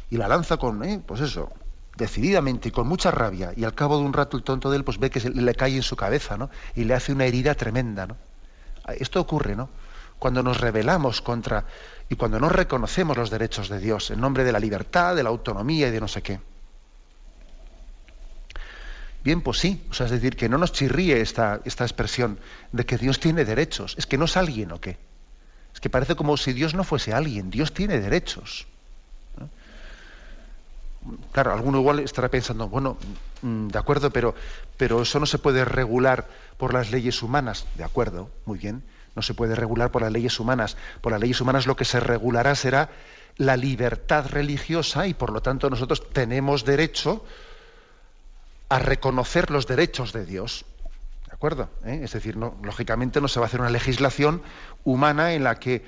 [0.10, 1.52] y la lanza con, eh, pues eso,
[1.96, 4.84] decididamente y con mucha rabia, y al cabo de un rato el tonto de él
[4.84, 6.50] pues ve que le cae en su cabeza, ¿no?
[6.76, 8.18] Y le hace una herida tremenda, ¿no?
[9.00, 9.70] Esto ocurre, ¿no?
[10.20, 11.66] Cuando nos rebelamos contra
[12.12, 15.30] y cuando no reconocemos los derechos de Dios en nombre de la libertad, de la
[15.30, 16.42] autonomía y de no sé qué.
[19.24, 22.38] Bien, pues sí, o sea, es decir, que no nos chirríe esta, esta expresión
[22.74, 23.96] de que Dios tiene derechos.
[23.98, 24.98] ¿Es que no es alguien o qué?
[25.74, 27.50] Es que parece como si Dios no fuese alguien.
[27.50, 28.68] Dios tiene derechos.
[31.32, 32.98] Claro, alguno igual estará pensando, bueno,
[33.42, 34.36] mm, de acuerdo, pero,
[34.76, 37.68] pero eso no se puede regular por las leyes humanas.
[37.76, 38.84] De acuerdo, muy bien.
[39.16, 40.78] No se puede regular por las leyes humanas.
[41.02, 42.90] Por las leyes humanas lo que se regulará será
[43.38, 47.26] la libertad religiosa y por lo tanto nosotros tenemos derecho
[48.70, 50.66] a reconocer los derechos de Dios
[51.42, 51.70] acuerdo?
[51.86, 52.02] ¿Eh?
[52.04, 54.44] Es decir, no, lógicamente no se va a hacer una legislación
[54.84, 55.84] humana en la que,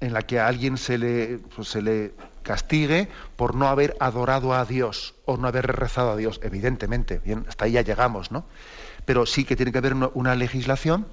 [0.00, 4.52] en la que a alguien se le, pues, se le castigue por no haber adorado
[4.52, 6.38] a Dios o no haber rezado a Dios.
[6.42, 8.44] Evidentemente, bien, hasta ahí ya llegamos, ¿no?
[9.06, 11.06] Pero sí que tiene que haber una, legislación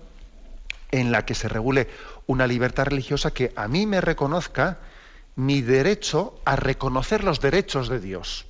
[0.92, 1.88] en la que se regule
[2.26, 4.80] una libertad religiosa que a mí me reconozca
[5.36, 8.46] mi derecho a reconocer los derechos de Dios.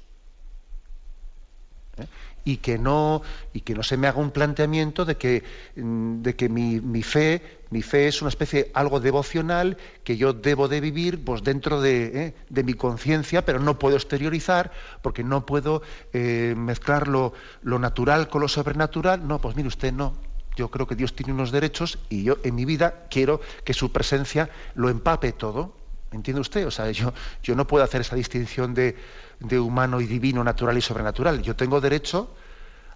[1.98, 2.06] ¿Eh?
[2.48, 3.22] y que no,
[3.52, 5.44] y que no se me haga un planteamiento de que,
[5.76, 10.70] mm, de que mi, fe, mi fe es una especie algo devocional que yo debo
[10.70, 12.64] de vivir pues, dentro de, ¿eh?
[12.64, 14.72] mi conciencia, pero no puedo exteriorizar
[15.02, 15.82] porque no puedo
[16.14, 19.28] eh, mezclar lo, natural con lo sobrenatural.
[19.28, 20.14] No, pues mire usted, no.
[20.58, 23.94] Yo creo que Dios tiene unos derechos y yo en mi vida quiero que su
[23.94, 25.74] presencia lo empape todo.
[26.12, 26.68] ¿Entiende usted?
[26.68, 28.98] O sea, yo, yo no puedo hacer esa distinción de,
[29.40, 31.42] de humano y divino, natural y sobrenatural.
[31.42, 32.34] Yo tengo derecho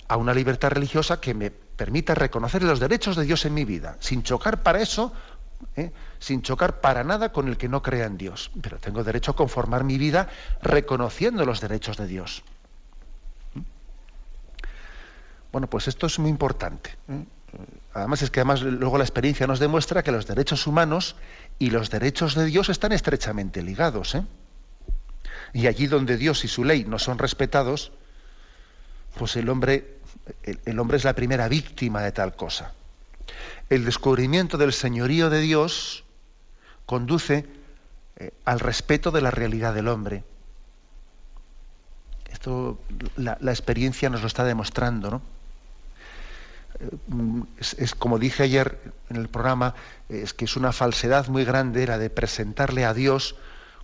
[0.08, 3.96] a una libertad religiosa que me permita reconocer los derechos de Dios en mi vida,
[4.00, 5.14] sin chocar para eso
[5.76, 5.92] ¿eh?
[6.20, 8.52] sin chocar para nada con el que no crea en Dios.
[8.62, 10.28] Pero tengo derecho a conformar mi vida
[10.62, 12.44] reconociendo los derechos de Dios.
[13.54, 13.62] ¿Mm?
[15.52, 16.92] Bueno, pues esto es muy importante.
[17.08, 17.26] ¿eh?
[17.94, 21.16] Además es que además luego la experiencia nos demuestra que los derechos humanos
[21.60, 24.16] y los derechos de Dios están estrechamente ligados.
[24.16, 24.24] ¿eh?
[25.54, 27.92] Y allí donde Dios y su ley no son respetados,
[29.18, 29.98] pues el hombre,
[30.66, 32.74] el hombre es la primera víctima de tal cosa
[33.72, 36.04] el descubrimiento del señorío de Dios
[36.86, 37.48] conduce
[38.18, 40.26] eh, al respeto de la realidad del hombre.
[42.30, 42.80] Esto
[43.16, 45.22] la, experiencia nos lo está demostrando, ¿no?
[47.60, 49.76] Es, como dije ayer en el programa,
[50.10, 53.36] es que es una falsedad muy grande la de presentarle a Dios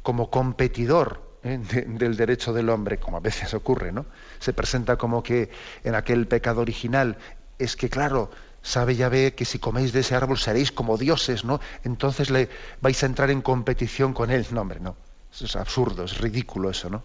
[0.01, 1.57] como competidor ¿eh?
[1.87, 4.05] del derecho del hombre, como a veces ocurre, ¿no?
[4.39, 5.49] Se presenta como que
[5.83, 7.17] en aquel pecado original
[7.59, 8.29] es que, claro,
[8.61, 11.59] sabe ve que si coméis de ese árbol seréis como dioses, ¿no?
[11.83, 12.49] Entonces le
[12.81, 14.45] vais a entrar en competición con él.
[14.51, 14.95] No, hombre, no.
[15.31, 17.03] Es absurdo, es ridículo eso, ¿no?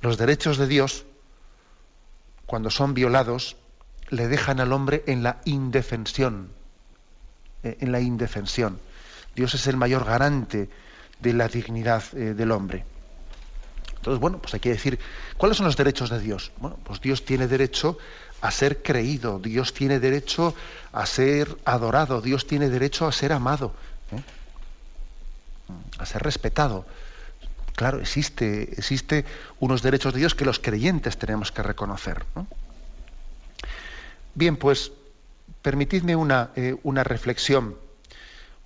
[0.00, 1.04] Los derechos de Dios,
[2.46, 3.56] cuando son violados,
[4.10, 6.50] le dejan al hombre en la indefensión.
[7.62, 8.80] Eh, en la indefensión.
[9.34, 10.70] Dios es el mayor garante
[11.20, 12.84] de la dignidad eh, del hombre.
[13.96, 14.98] Entonces, bueno, pues hay que decir,
[15.36, 16.52] ¿cuáles son los derechos de Dios?
[16.56, 17.98] Bueno, pues Dios tiene derecho
[18.40, 20.54] a ser creído, Dios tiene derecho
[20.92, 23.74] a ser adorado, Dios tiene derecho a ser amado,
[24.12, 24.22] ¿eh?
[25.98, 26.86] a ser respetado.
[27.76, 29.26] Claro, existe, existe
[29.58, 32.24] unos derechos de Dios que los creyentes tenemos que reconocer.
[34.34, 34.92] Bien, pues
[35.62, 37.76] permitidme una, eh, una reflexión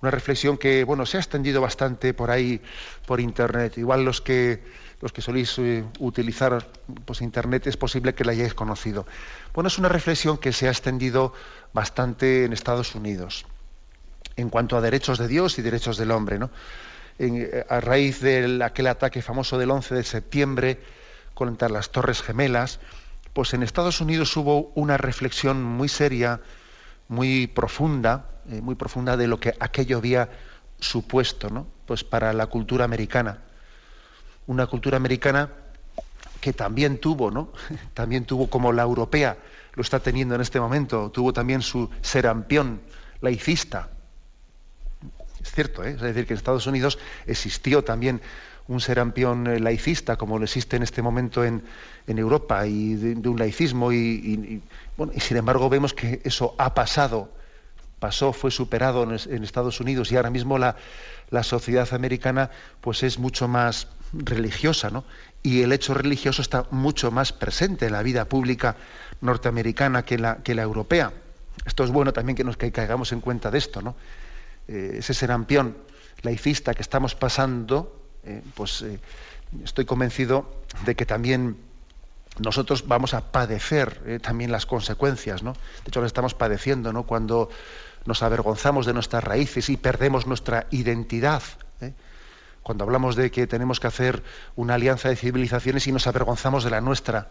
[0.01, 2.61] una reflexión que bueno se ha extendido bastante por ahí
[3.07, 4.61] por internet igual los que
[5.01, 6.65] los que soléis eh, utilizar
[7.05, 9.05] pues, Internet es posible que la hayáis conocido.
[9.53, 11.33] Bueno, es una reflexión que se ha extendido
[11.73, 13.45] bastante en Estados Unidos
[14.35, 16.39] en cuanto a derechos de Dios y derechos del hombre.
[16.39, 16.49] ¿no?
[17.19, 20.79] Eh, a raíz de aquel ataque famoso del 11 de septiembre
[21.33, 22.79] contra las Torres Gemelas,
[23.35, 26.41] pues en Estados Unidos hubo una reflexión muy seria,
[27.09, 30.29] muy profunda, eh, muy profunda de lo que aquello había
[30.79, 31.67] supuesto ¿no?
[31.85, 33.41] pues para la cultura americana
[34.47, 35.49] una cultura americana
[36.39, 37.51] que también tuvo, ¿no?
[37.93, 39.37] También tuvo como la europea
[39.73, 42.79] lo está teniendo en este momento, tuvo también su serampión
[43.19, 43.89] laicista.
[45.41, 45.91] Es cierto, ¿eh?
[45.91, 48.21] es decir, que en Estados Unidos existió también
[48.67, 51.63] un serampión eh, laicista como lo existe en este momento en,
[52.07, 54.61] Europa y de, un laicismo y,
[54.97, 57.29] bueno, y sin embargo vemos que eso ha pasado,
[57.99, 60.75] pasó, fue superado en, Estados Unidos y ahora mismo la,
[61.29, 62.51] la sociedad americana
[62.81, 65.03] pues es mucho más religiosa, ¿no?
[65.43, 68.75] Y el hecho religioso está mucho más presente en la vida pública
[69.21, 71.13] norteamericana que la, que la europea.
[71.65, 73.95] Esto es bueno también que nos caigamos en cuenta de esto, ¿no?
[74.67, 75.77] Eh, ese serampión
[76.21, 78.99] laicista que estamos pasando, eh, pues eh,
[79.63, 80.49] estoy convencido
[80.85, 81.57] de que también
[82.39, 85.53] nosotros vamos a padecer también las consecuencias, ¿no?
[85.53, 87.03] De hecho, lo estamos padeciendo, ¿no?
[87.03, 87.49] Cuando
[88.05, 91.41] nos avergonzamos de nuestras raíces y perdemos nuestra identidad
[92.65, 94.23] cuando hablamos de que tenemos que hacer
[94.55, 97.29] una alianza de civilizaciones y nos avergonzamos de la nuestra.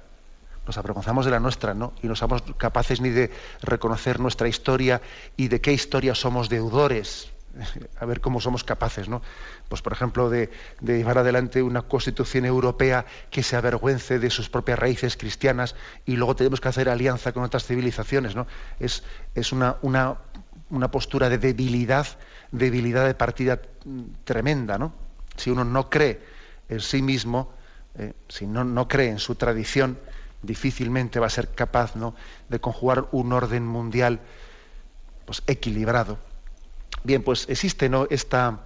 [0.64, 1.92] Nos avergonzamos de la nuestra, ¿no?
[2.04, 5.02] Y no somos capaces ni de reconocer nuestra historia
[5.36, 7.33] y de qué historia somos deudores.
[8.00, 9.22] A ver cómo somos capaces, ¿no?
[9.68, 14.78] Pues, por ejemplo, de, llevar adelante una constitución europea que se avergüence de sus propias
[14.78, 18.46] raíces cristianas y luego tenemos que hacer alianza con otras civilizaciones, ¿no?
[18.80, 19.02] Es,
[19.34, 20.18] es una, una,
[20.70, 22.06] una postura de debilidad,
[22.50, 23.60] debilidad de partida
[24.24, 24.92] tremenda, ¿no?
[25.36, 26.20] Si uno no cree
[26.68, 27.52] en sí mismo,
[27.96, 29.98] eh, si no, no, cree en su tradición,
[30.42, 32.14] difícilmente va a ser capaz ¿no?
[32.48, 34.20] de conjugar un orden mundial
[35.24, 36.18] pues, equilibrado.
[37.04, 38.06] Bien, pues existe ¿no?
[38.08, 38.60] esta,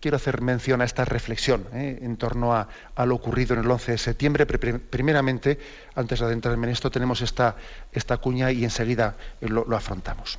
[0.00, 1.98] quiero hacer mención a esta reflexión ¿eh?
[2.02, 2.68] en torno a,
[3.04, 4.46] lo ocurrido en el 11 de septiembre.
[4.46, 5.58] Primeramente,
[5.96, 7.56] antes de adentrarme en esto, tenemos esta,
[7.92, 10.38] esta cuña y enseguida lo afrontamos.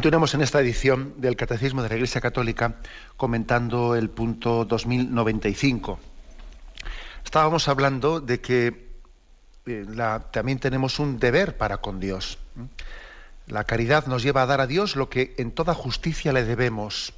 [0.00, 2.76] Continuemos en esta edición del Catecismo de la Iglesia Católica
[3.18, 6.00] comentando el punto 2095.
[7.22, 8.88] Estábamos hablando de que
[9.66, 9.86] eh,
[10.30, 12.38] también tenemos un deber para con Dios.
[13.46, 17.12] La caridad nos lleva a dar a Dios lo que en toda justicia le debemos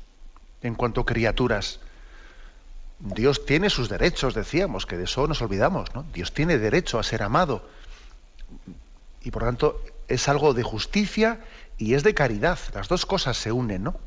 [0.60, 1.78] en cuanto criaturas.
[2.98, 5.94] Dios tiene sus derechos, decíamos, que de eso nos olvidamos.
[5.94, 6.04] ¿no?
[6.12, 7.64] Dios tiene derecho a ser amado.
[9.22, 11.40] Y por tanto es algo de justicia
[11.82, 12.58] y es de caridad.
[12.74, 13.98] Las dos cosas se unen, ¿no?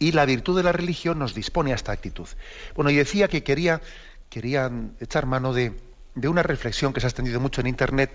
[0.00, 2.26] Y la virtud de la religión nos dispone a esta actitud.
[2.74, 3.80] Bueno, y decía que quería,
[4.28, 5.72] querían echar mano de,
[6.16, 8.10] de una reflexión que se ha extendido mucho en Internet,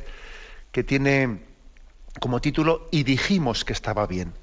[0.74, 1.46] que tiene
[2.20, 4.34] como título Y dijimos que estaba bien.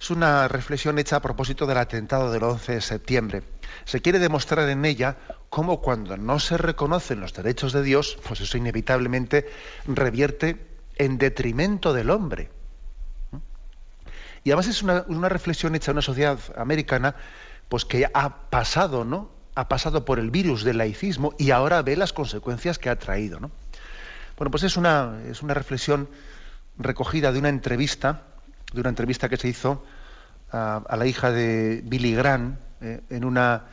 [0.00, 3.42] Es una reflexión hecha a propósito del atentado del 11 de septiembre.
[3.84, 5.16] Se quiere demostrar en ella
[5.48, 9.48] cómo cuando no se reconocen los derechos de Dios, pues eso inevitablemente
[9.86, 10.56] revierte
[10.96, 12.57] en detrimento del hombre.
[14.48, 17.14] Y además es una, reflexión hecha en una sociedad americana
[17.68, 19.30] pues que ha pasado, ¿no?
[19.54, 23.40] Ha pasado por el virus del laicismo y ahora ve las consecuencias que ha traído,
[23.40, 23.50] ¿no?
[24.38, 26.08] Bueno, pues es una, es una reflexión
[26.78, 28.22] recogida de una entrevista,
[28.72, 29.84] de una entrevista que se hizo
[30.50, 33.64] a, la hija de Billy Graham eh, en, una,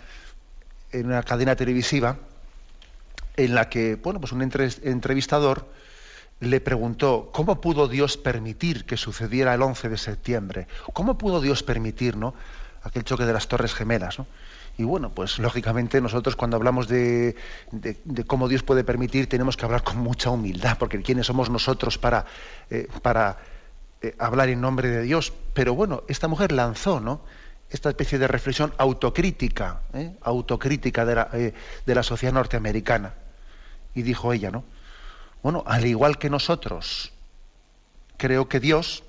[0.92, 2.18] en una cadena televisiva,
[3.38, 5.70] en la que, bueno, pues un entrevistador
[6.46, 10.68] le preguntó, ¿cómo pudo Dios permitir que sucediera el 11 de septiembre?
[10.94, 12.34] ¿Cómo pudo Dios permitir ¿no?
[12.84, 14.18] aquel choque de las Torres Gemelas?
[14.78, 17.36] Y bueno, pues lógicamente nosotros cuando hablamos de,
[18.28, 22.26] cómo Dios puede permitir tenemos que hablar con mucha humildad, porque ¿quiénes somos nosotros para,
[22.70, 22.88] eh,
[24.02, 25.34] eh, hablar en nombre de Dios?
[25.54, 27.22] Pero bueno, esta mujer lanzó ¿no?
[27.70, 30.14] esta especie de reflexión autocrítica, ¿eh?
[30.22, 33.14] autocrítica de la, de la sociedad norteamericana.
[33.94, 34.66] Y dijo ella, ¿no?
[35.46, 37.14] Bueno, al igual que nosotros,
[38.18, 39.04] creo que Dios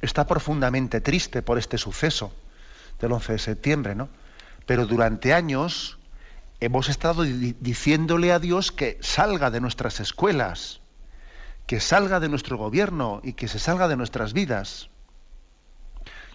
[0.00, 2.34] está profundamente triste por este suceso
[3.00, 4.08] del 11 de septiembre, ¿no?
[4.66, 6.00] Pero durante años
[6.58, 10.80] hemos estado diciéndole a Dios que salga de nuestras escuelas,
[11.68, 14.88] que salga de nuestro gobierno y que se salga de nuestras vidas.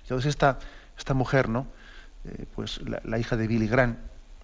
[0.04, 0.60] Entonces esta,
[0.98, 1.68] esta mujer, ¿no?
[2.24, 4.00] Eh, pues la, hija de Billy Grant,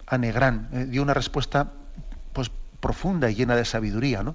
[0.06, 1.72] Anne Grant, eh, dio una respuesta
[2.34, 4.34] pues profunda y llena de sabiduría, ¿no?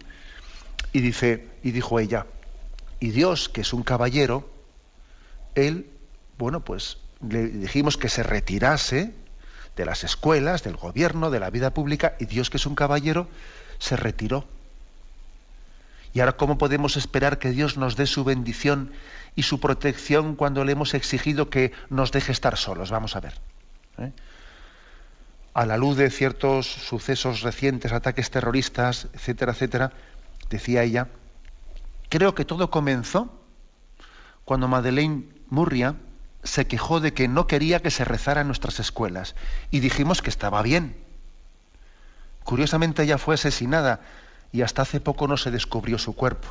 [0.92, 2.26] Y dice, y dijo ella,
[3.00, 4.50] y Dios, que es un caballero,
[5.56, 5.90] él,
[6.38, 9.14] bueno, pues le dijimos que se retirase
[9.76, 13.28] de las escuelas, del gobierno, de la vida pública, y Dios, que es un caballero,
[13.78, 14.46] se retiró.
[16.14, 18.92] Y ahora, ¿cómo podemos esperar que Dios nos dé su bendición
[19.36, 22.90] y su protección cuando le hemos exigido que nos deje estar solos?
[22.90, 23.36] Vamos a ver.
[24.00, 24.12] ¿eh?
[25.54, 29.94] A la luz de ciertos sucesos recientes, ataques terroristas, etcétera, etcétera,
[30.50, 31.08] decía ella,
[32.10, 33.32] creo que todo comenzó
[34.46, 35.96] cuando Madeleine Murria
[36.44, 39.36] se quejó de que no quería que se rezara en nuestras escuelas
[39.72, 40.98] y dijimos que estaba bien.
[42.44, 44.02] Curiosamente ella fue asesinada
[44.52, 46.48] y hasta hace poco no se descubrió su cuerpo.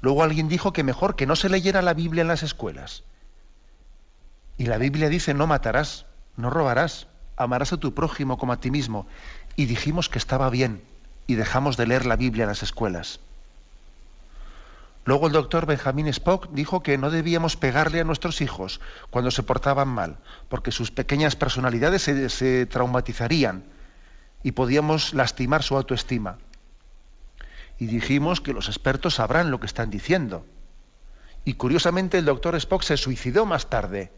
[0.00, 3.02] Luego alguien dijo que mejor que no se leyera la Biblia en las escuelas.
[4.56, 8.70] Y la Biblia dice no matarás, no robarás, amarás a tu prójimo como a ti
[8.70, 9.06] mismo.
[9.56, 10.82] Y dijimos que estaba bien
[11.26, 13.20] y dejamos de leer la Biblia en las escuelas.
[15.04, 19.42] Luego el doctor Benjamin Spock dijo que no debíamos pegarle a nuestros hijos cuando se
[19.42, 20.16] portaban mal,
[20.48, 23.64] porque sus pequeñas personalidades se, traumatizarían
[24.42, 26.38] y podíamos lastimar su autoestima.
[27.78, 30.46] Y dijimos que los expertos sabrán lo que están diciendo.
[31.44, 34.10] Y curiosamente el doctor Spock se suicidó más tarde.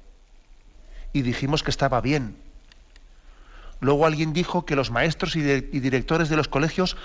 [1.12, 2.36] Y dijimos que estaba bien.
[3.80, 6.96] Luego alguien dijo que los maestros y directores de los colegios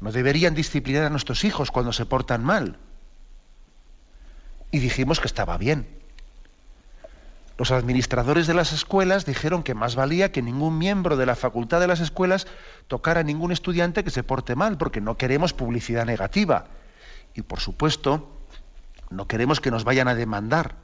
[0.00, 2.78] no deberían disciplinar a nuestros hijos cuando se portan mal
[4.70, 5.86] y dijimos que estaba bien.
[7.56, 11.80] Los administradores de las escuelas dijeron que más valía que ningún miembro de la facultad
[11.80, 12.46] de las escuelas
[12.86, 16.66] tocara a ningún estudiante que se porte mal, porque no queremos publicidad negativa.
[17.34, 18.30] Y por supuesto,
[19.10, 20.76] no queremos que nos vayan a demandar.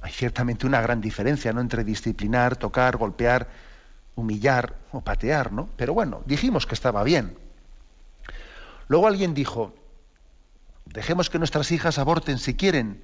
[0.00, 1.60] Hay ciertamente una gran diferencia ¿no?
[1.60, 3.48] entre disciplinar, tocar, golpear,
[4.14, 5.68] humillar o patear, ¿no?
[5.76, 7.36] Pero bueno, dijimos que estaba bien.
[8.88, 9.74] Luego alguien dijo,
[10.92, 13.02] Dejemos que nuestras hijas aborten si quieren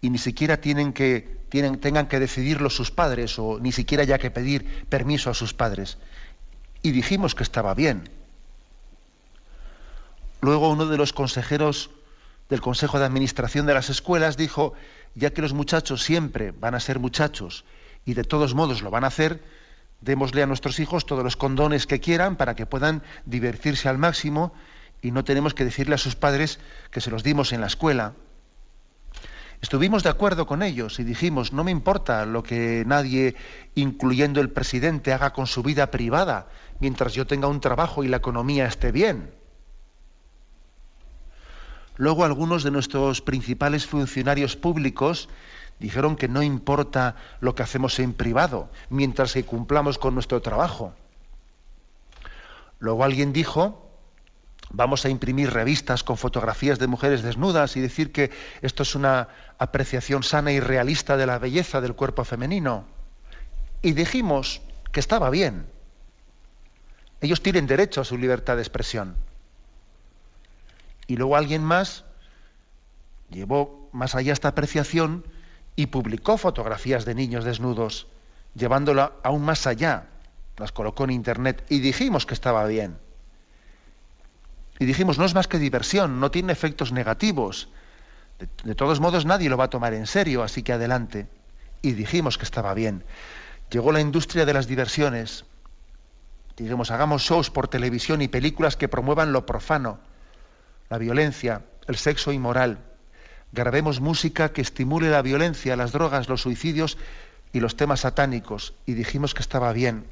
[0.00, 4.18] y ni siquiera tienen que, tienen, tengan que decidirlo sus padres o ni siquiera haya
[4.18, 5.98] que pedir permiso a sus padres.
[6.82, 8.08] Y dijimos que estaba bien.
[10.40, 11.90] Luego uno de los consejeros
[12.50, 14.74] del Consejo de Administración de las escuelas dijo,
[15.14, 17.64] ya que los muchachos siempre van a ser muchachos
[18.04, 19.42] y de todos modos lo van a hacer,
[20.00, 24.52] démosle a nuestros hijos todos los condones que quieran para que puedan divertirse al máximo
[25.00, 26.58] y no tenemos que decirle a sus padres
[26.90, 28.14] que se los dimos en la escuela.
[29.60, 33.34] Estuvimos de acuerdo con ellos y dijimos, no me importa lo que nadie,
[33.74, 36.48] incluyendo el presidente, haga con su vida privada,
[36.80, 39.30] mientras yo tenga un trabajo y la economía esté bien.
[41.96, 45.28] Luego algunos de nuestros principales funcionarios públicos
[45.78, 50.94] dijeron que no importa lo que hacemos en privado, mientras que cumplamos con nuestro trabajo.
[52.78, 53.84] Luego alguien dijo
[54.70, 58.30] vamos a imprimir revistas con fotografías de mujeres desnudas y decir que
[58.60, 59.28] esto es una
[59.58, 62.84] apreciación sana y realista de la belleza del cuerpo femenino.
[63.82, 65.66] Y dijimos que estaba bien.
[67.20, 69.16] Ellos tienen derecho a su libertad de expresión.
[71.06, 72.04] Y luego alguien más
[73.30, 75.24] llevó más allá esta apreciación
[75.76, 78.06] y publicó fotografías de niños desnudos,
[78.54, 80.06] llevándola aún más allá.
[80.56, 82.98] Las colocó en internet y dijimos que estaba bien.
[84.78, 87.68] Y dijimos, no es más que diversión, no tiene efectos negativos.
[88.64, 91.28] De, todos modos, nadie lo va a tomar en serio, así que adelante.
[91.82, 93.04] Y dijimos que estaba bien.
[93.70, 95.44] Llegó la industria de las diversiones.
[96.56, 99.98] Dijimos, hagamos shows por televisión y películas que promuevan lo profano,
[100.88, 102.78] la violencia, el sexo inmoral.
[103.52, 106.98] Grabemos música que estimule la violencia, las drogas, los suicidios
[107.52, 108.74] y los temas satánicos.
[108.86, 110.06] Y dijimos que estaba bien.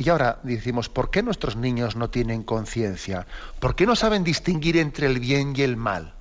[0.00, 3.26] Y ahora decimos, ¿por qué nuestros niños no tienen conciencia?
[3.58, 6.14] ¿Por qué no saben distinguir entre el bien y el mal?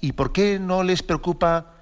[0.00, 1.72] ¿Y por qué no les preocupa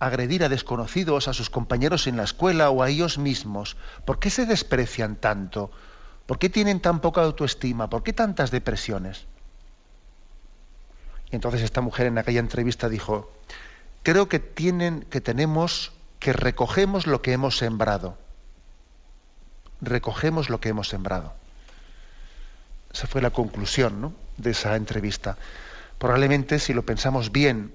[0.00, 3.76] agredir a desconocidos, a sus compañeros en la escuela o a ellos mismos?
[4.04, 5.70] ¿Por qué se desprecian tanto?
[6.26, 7.88] ¿Por qué tienen tan poca autoestima?
[7.90, 9.26] ¿Por qué tantas depresiones?
[11.30, 13.32] Y entonces esta mujer en aquella entrevista dijo,
[14.02, 18.16] creo que tienen, que tenemos, que recogemos lo que hemos sembrado
[19.82, 21.34] recogemos lo que hemos sembrado.
[22.92, 25.36] Esa fue la conclusión de esa entrevista.
[25.98, 27.74] Probablemente si lo pensamos bien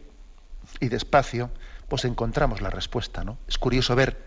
[0.79, 1.51] y despacio,
[1.87, 3.23] pues encontramos la respuesta.
[3.23, 3.37] ¿no?
[3.47, 4.25] Es curioso ver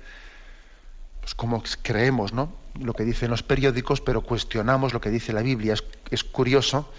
[1.20, 2.52] pues, cómo creemos ¿no?
[2.78, 5.74] lo que dicen los periódicos, pero cuestionamos lo que dice la Biblia.
[6.10, 6.90] Es, curioso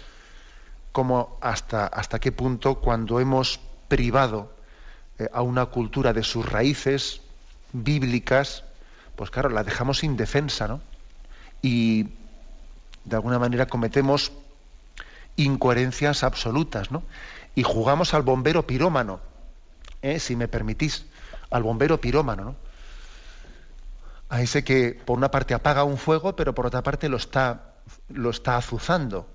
[0.92, 4.52] cómo hasta, hasta qué punto cuando hemos privado
[5.18, 7.20] eh, a una cultura de sus raíces
[7.72, 8.64] bíblicas,
[9.16, 10.80] pues claro, la dejamos indefensa, ¿no?
[11.62, 12.08] Y
[13.04, 14.32] de alguna manera cometemos
[15.36, 17.02] incoherencias absolutas, ¿no?
[17.54, 19.20] Y jugamos al bombero pirómano,
[20.02, 20.18] ¿eh?
[20.18, 21.06] si me permitís,
[21.50, 22.56] al bombero pirómano, ¿no?
[24.32, 27.74] A ese que por una parte apaga un fuego, pero por otra parte lo está,
[28.08, 29.28] lo está azuzando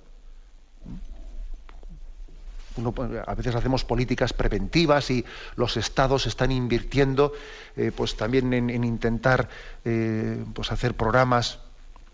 [3.25, 5.25] a veces hacemos políticas preventivas y
[5.55, 7.33] los estados están invirtiendo
[7.75, 9.49] eh, pues también en, intentar
[9.85, 11.59] eh, pues hacer programas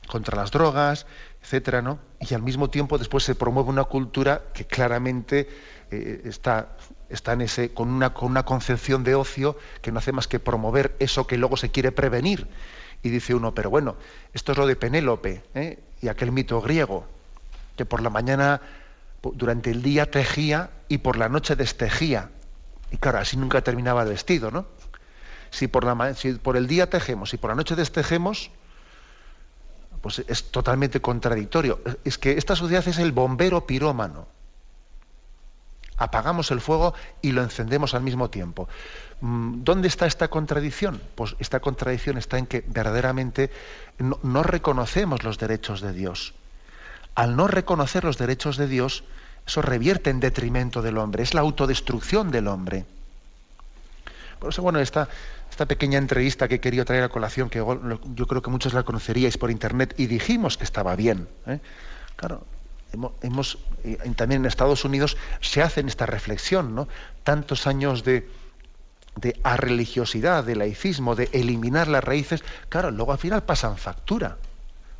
[0.07, 1.05] contra las drogas,
[1.41, 1.99] etcétera, ¿no?
[2.19, 5.47] Y al mismo tiempo después se promueve una cultura que claramente
[5.91, 6.69] eh, está,
[7.15, 10.39] está en ese, con, una, con una concepción de ocio que no hace más que
[10.39, 12.47] promover eso que luego se quiere prevenir.
[13.01, 13.95] Y dice uno, pero bueno,
[14.33, 15.43] esto es lo de Penélope
[16.01, 17.05] y aquel mito griego,
[17.75, 18.61] que por la mañana
[19.21, 22.29] durante el día tejía y por la noche destejía.
[22.91, 24.65] Y claro, así nunca terminaba el vestido, ¿no?
[25.49, 28.49] Si por, la, si por el día tejemos y por la noche destejemos,
[30.01, 31.79] pues es totalmente contradictorio.
[32.03, 34.27] Es que esta sociedad es el bombero pirómano.
[35.97, 38.67] Apagamos el fuego y lo encendemos al mismo tiempo.
[39.21, 41.01] Mm, ¿Dónde está esta contradicción?
[41.15, 43.51] Pues esta contradicción está en que verdaderamente
[43.99, 46.33] no reconocemos los derechos de Dios
[47.15, 49.03] al no reconocer los derechos de Dios,
[49.45, 52.85] eso revierte en detrimento del hombre, es la autodestrucción del hombre.
[54.39, 55.07] Por eso, bueno, esta,
[55.49, 58.83] esta pequeña entrevista que he querido traer a colación, que yo creo que muchos la
[58.83, 61.27] conoceríais por internet, y dijimos que estaba bien.
[61.45, 61.59] ¿eh?
[62.15, 62.45] Claro,
[62.93, 66.87] eh, también en Estados Unidos se hacen esta reflexión, ¿no?
[67.23, 68.29] Tantos años de,
[69.43, 74.37] arreligiosidad, de laicismo, de eliminar las raíces, claro, luego al final pasan factura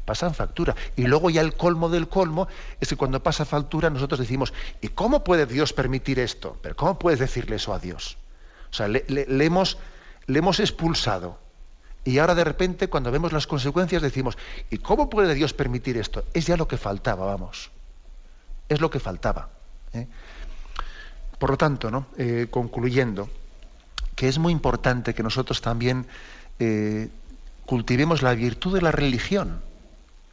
[0.06, 0.76] pasan factura.
[0.98, 2.50] Y luego ya el colmo del colmo
[2.82, 6.58] es que cuando pasa factura nosotros decimos, ¿y cómo puede Dios permitir esto?
[6.62, 8.18] Pero ¿cómo puedes decirle eso a Dios?
[8.70, 9.78] O sea, le, hemos,
[10.28, 11.40] le hemos expulsado.
[12.04, 14.38] Y ahora de repente cuando vemos las consecuencias decimos,
[14.70, 16.26] ¿y cómo puede Dios permitir esto?
[16.34, 17.72] Es ya lo que faltaba, vamos.
[18.70, 19.50] Es lo que faltaba.
[19.94, 20.08] ¿eh?
[21.38, 22.08] Por lo tanto.
[22.18, 23.30] Eh, concluyendo,
[24.16, 26.08] que es muy importante que nosotros también
[26.60, 27.10] eh,
[27.66, 29.62] cultivemos la virtud de la religión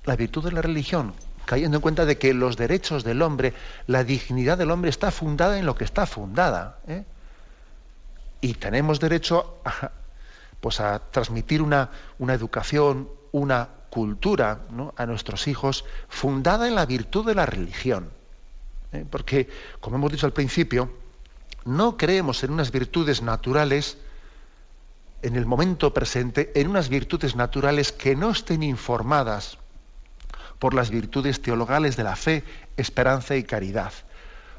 [0.05, 1.14] la virtud de la religión,
[1.45, 3.55] cayendo en cuenta de que los derechos del hombre,
[3.87, 6.78] la dignidad del hombre está fundada en lo que está fundada.
[8.41, 9.91] Y tenemos derecho a,
[10.61, 14.61] pues a transmitir una, una educación, una cultura
[14.97, 18.11] a nuestros hijos fundada en la virtud de la religión.
[18.93, 19.05] ¿Eh?
[19.09, 19.49] Porque,
[19.80, 20.91] como hemos dicho al principio,
[21.64, 23.99] no creemos en unas virtudes naturales
[25.22, 29.59] en el momento presente, en unas virtudes naturales que no estén informadas
[30.59, 32.45] por las virtudes teologales de la fe,
[32.76, 33.93] esperanza y caridad.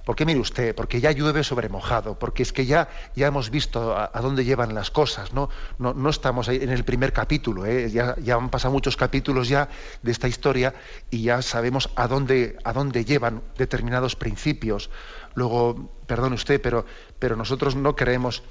[0.06, 3.96] Porque mire usted, porque ya llueve sobre mojado, porque es que ya, ya hemos visto
[3.96, 5.50] a, dónde llevan las cosas, ¿no?
[5.78, 7.90] No, estamos ahí en el primer capítulo, ¿eh?
[7.92, 9.70] ya, ya, han pasado muchos capítulos ya
[10.02, 10.74] de esta historia
[11.12, 14.90] y ya sabemos a dónde, a dónde llevan determinados principios.
[15.36, 16.86] Luego, perdone usted, pero,
[17.20, 18.44] pero nosotros no creemos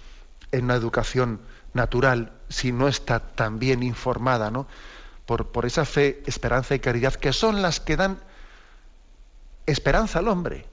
[0.53, 1.40] en una educación
[1.74, 4.68] natural si no está tan bien informada, ¿no?
[5.26, 8.18] Por, por esa fe, esperanza y caridad, que son las que dan
[9.66, 10.66] esperanza al hombre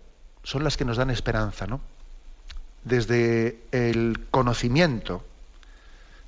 [0.48, 1.82] son las que nos dan esperanza, ¿no?
[2.86, 5.26] Desde el conocimiento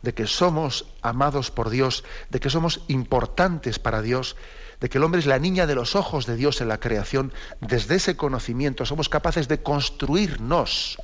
[0.01, 4.35] de que somos amados por Dios, de que somos importantes para Dios,
[4.81, 7.31] de que el hombre es la niña de los ojos de Dios en la creación,
[7.61, 10.97] desde ese conocimiento somos capaces de construirnos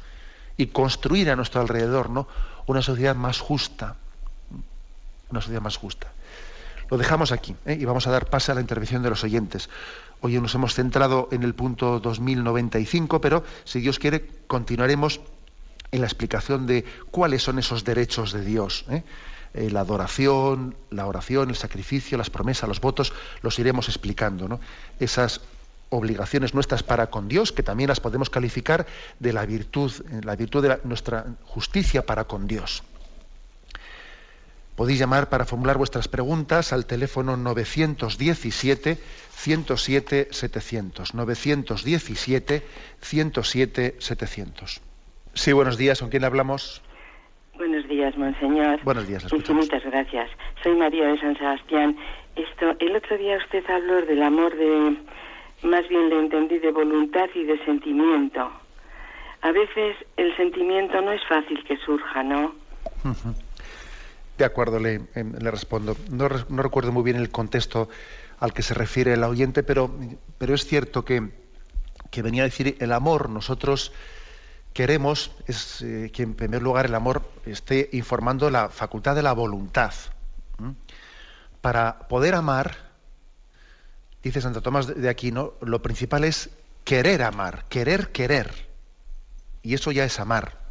[0.57, 2.27] y construir a nuestro alrededor, ¿no?
[2.65, 3.95] Una sociedad más justa,
[5.29, 6.11] una sociedad más justa.
[6.89, 7.77] Lo dejamos aquí ¿eh?
[7.79, 9.69] y vamos a dar paso a la intervención de los oyentes.
[10.25, 15.21] Hoy nos hemos centrado en el punto 2095, pero si Dios quiere, continuaremos
[15.91, 18.85] en la explicación de cuáles son esos derechos de Dios.
[18.89, 19.03] ¿eh?
[19.53, 23.13] Eh, la adoración, la oración, el sacrificio, las promesas, los votos,
[23.43, 24.47] los iremos explicando.
[24.47, 24.59] ¿no?
[24.99, 25.41] Esas
[25.91, 28.87] obligaciones nuestras para con Dios, que también las podemos calificar
[29.19, 29.91] de la virtud,
[30.23, 32.81] la virtud de nuestra justicia para con Dios.
[34.75, 38.97] Podéis llamar para formular vuestras preguntas al teléfono 917
[39.29, 41.13] 107 700.
[41.13, 42.61] 917
[42.99, 44.81] 107 700.
[45.33, 46.01] Sí, buenos días.
[46.01, 46.81] ¿Con quién hablamos?
[47.57, 48.81] Buenos días, monseñor.
[48.83, 50.29] Buenos días, Muchas gracias.
[50.61, 51.97] Soy María de San Sebastián.
[52.35, 54.97] Esto, el otro día usted habló del amor de,
[55.63, 58.51] más bien le entendí, de voluntad y de sentimiento.
[59.41, 62.53] A veces el sentimiento no es fácil que surja, ¿no?
[64.37, 65.95] De acuerdo, le, em, respondo.
[66.09, 67.89] No, recuerdo muy bien el contexto
[68.39, 69.89] al que se refiere el oyente, pero,
[70.39, 71.31] es cierto que,
[72.11, 73.29] que, venía a decir el amor.
[73.29, 73.93] Nosotros
[74.73, 79.31] queremos es, eh, que, en primer lugar, el amor esté informando la facultad de la
[79.31, 79.93] voluntad.
[81.61, 82.75] Para poder amar,
[84.21, 86.49] dice Santo Tomás de Aquino, lo principal es
[86.83, 88.67] querer amar, querer querer.
[89.63, 90.64] Y eso ya es amar.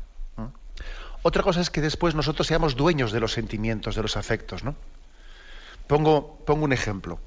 [1.27, 4.75] Otra cosa es que después nosotros seamos dueños de los sentimientos, de los afectos, ¿no?
[5.87, 7.18] Pongo, pongo un ejemplo.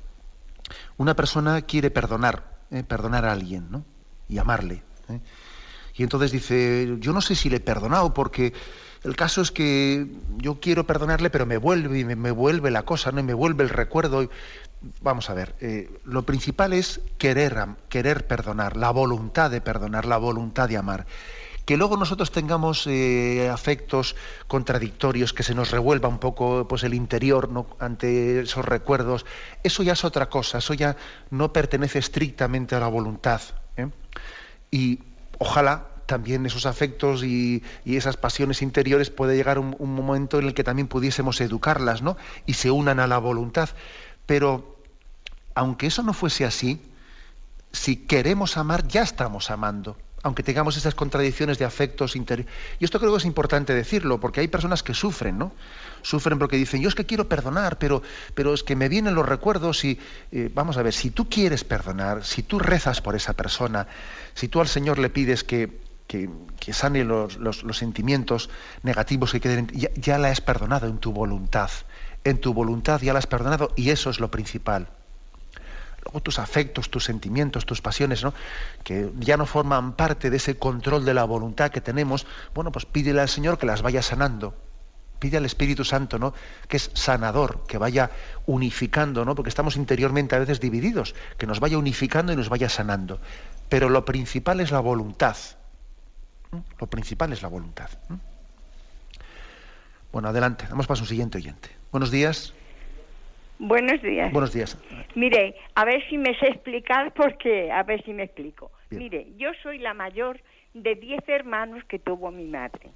[0.97, 2.83] Una persona quiere perdonar, ¿eh?
[2.83, 3.83] perdonar a alguien, ¿no?
[4.29, 4.83] Y amarle.
[5.09, 5.19] ¿eh?
[5.95, 8.53] Y entonces dice, yo no sé si le he perdonado, porque
[9.03, 10.05] el caso es que
[10.37, 13.19] yo quiero perdonarle, pero me vuelve y me, vuelve la cosa, ¿no?
[13.21, 14.29] Y me vuelve el recuerdo.
[15.01, 20.17] Vamos a ver, eh, lo principal es querer, querer perdonar, la voluntad de perdonar, la
[20.17, 21.07] voluntad de amar.
[21.67, 24.15] Que luego nosotros tengamos eh, afectos
[24.47, 27.49] contradictorios, que se nos revuelva un poco pues, el interior
[27.79, 29.25] ante esos recuerdos,
[29.63, 30.95] eso ya es otra cosa, eso ya
[31.29, 33.41] no pertenece estrictamente a la voluntad.
[33.75, 33.89] ¿eh?
[34.71, 34.99] Y
[35.39, 40.53] ojalá también esos afectos y, esas pasiones interiores puede llegar un, un, momento en el
[40.53, 42.15] que también pudiésemos educarlas ¿no?
[42.45, 43.67] y se unan a la voluntad.
[44.25, 44.77] Pero
[45.53, 46.81] aunque eso no fuese así,
[47.73, 49.97] si queremos amar, ya estamos amando
[50.27, 52.53] aunque tengamos esas contradicciones de afectos interiores.
[52.79, 55.53] Y esto creo que es importante decirlo, porque hay personas que sufren, ¿no?
[56.01, 58.03] Sufren porque dicen, yo es que quiero perdonar, pero,
[58.35, 59.97] pero es que me vienen los recuerdos y,
[60.33, 63.87] eh, vamos a ver, si tú quieres perdonar, si tú rezas por esa persona,
[64.33, 66.29] si tú al Señor le pides que, que,
[66.73, 67.37] sane los,
[67.71, 68.49] sentimientos
[68.83, 71.71] negativos que queden, ya, ya la has perdonado en tu voluntad.
[72.25, 74.89] En tu voluntad ya la has perdonado y eso es lo principal
[76.23, 78.33] tus afectos, tus sentimientos, tus pasiones, ¿no?
[78.83, 82.85] que ya no forman parte de ese control de la voluntad que tenemos, bueno, pues
[82.85, 84.55] pídele al Señor que las vaya sanando.
[85.19, 86.35] Pide al Espíritu Santo, ¿no?
[86.67, 88.11] Que es sanador, que vaya
[88.45, 89.33] unificando, ¿no?
[89.33, 93.19] Porque estamos interiormente a veces divididos, que nos vaya unificando y nos vaya sanando.
[93.67, 95.35] Pero lo principal es la voluntad.
[96.79, 97.89] Lo principal es la voluntad.
[100.11, 101.69] Bueno, adelante, damos paso a un siguiente oyente.
[101.91, 102.53] Buenos días.
[103.59, 104.31] Buenos días.
[104.31, 104.77] Buenos días.
[105.15, 108.71] Mire, a ver si me sé explicar porque, a ver si me explico.
[108.91, 110.39] Mire, yo soy la mayor
[110.73, 112.91] de diez hermanos que tuvo mi madre.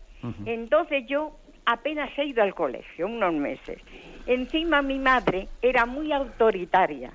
[0.45, 3.79] Entonces yo apenas he ido al colegio, unos meses.
[4.27, 7.11] Encima mi madre era muy autoritaria.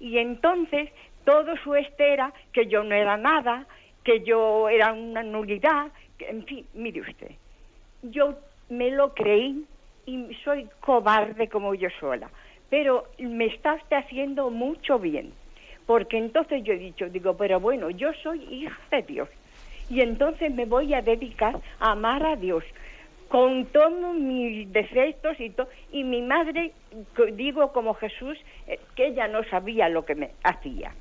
[0.00, 0.90] Y entonces
[1.24, 3.66] todo su este era que yo no era nada,
[4.02, 7.32] que yo era una nulidad, que, en fin, mire usted.
[8.02, 8.38] Yo
[8.70, 9.66] me lo creí
[10.06, 12.30] y soy cobarde como yo sola
[12.72, 15.34] pero me está haciendo mucho bien,
[15.84, 19.28] porque entonces yo he dicho, digo, pero bueno, yo soy hija de Dios
[19.90, 22.64] y entonces me voy a dedicar a amar a Dios
[23.28, 25.68] con todos mis defectos y todo.
[25.92, 26.72] Y mi madre,
[27.34, 30.94] digo como Jesús, eh, que ella no sabía lo que me hacía.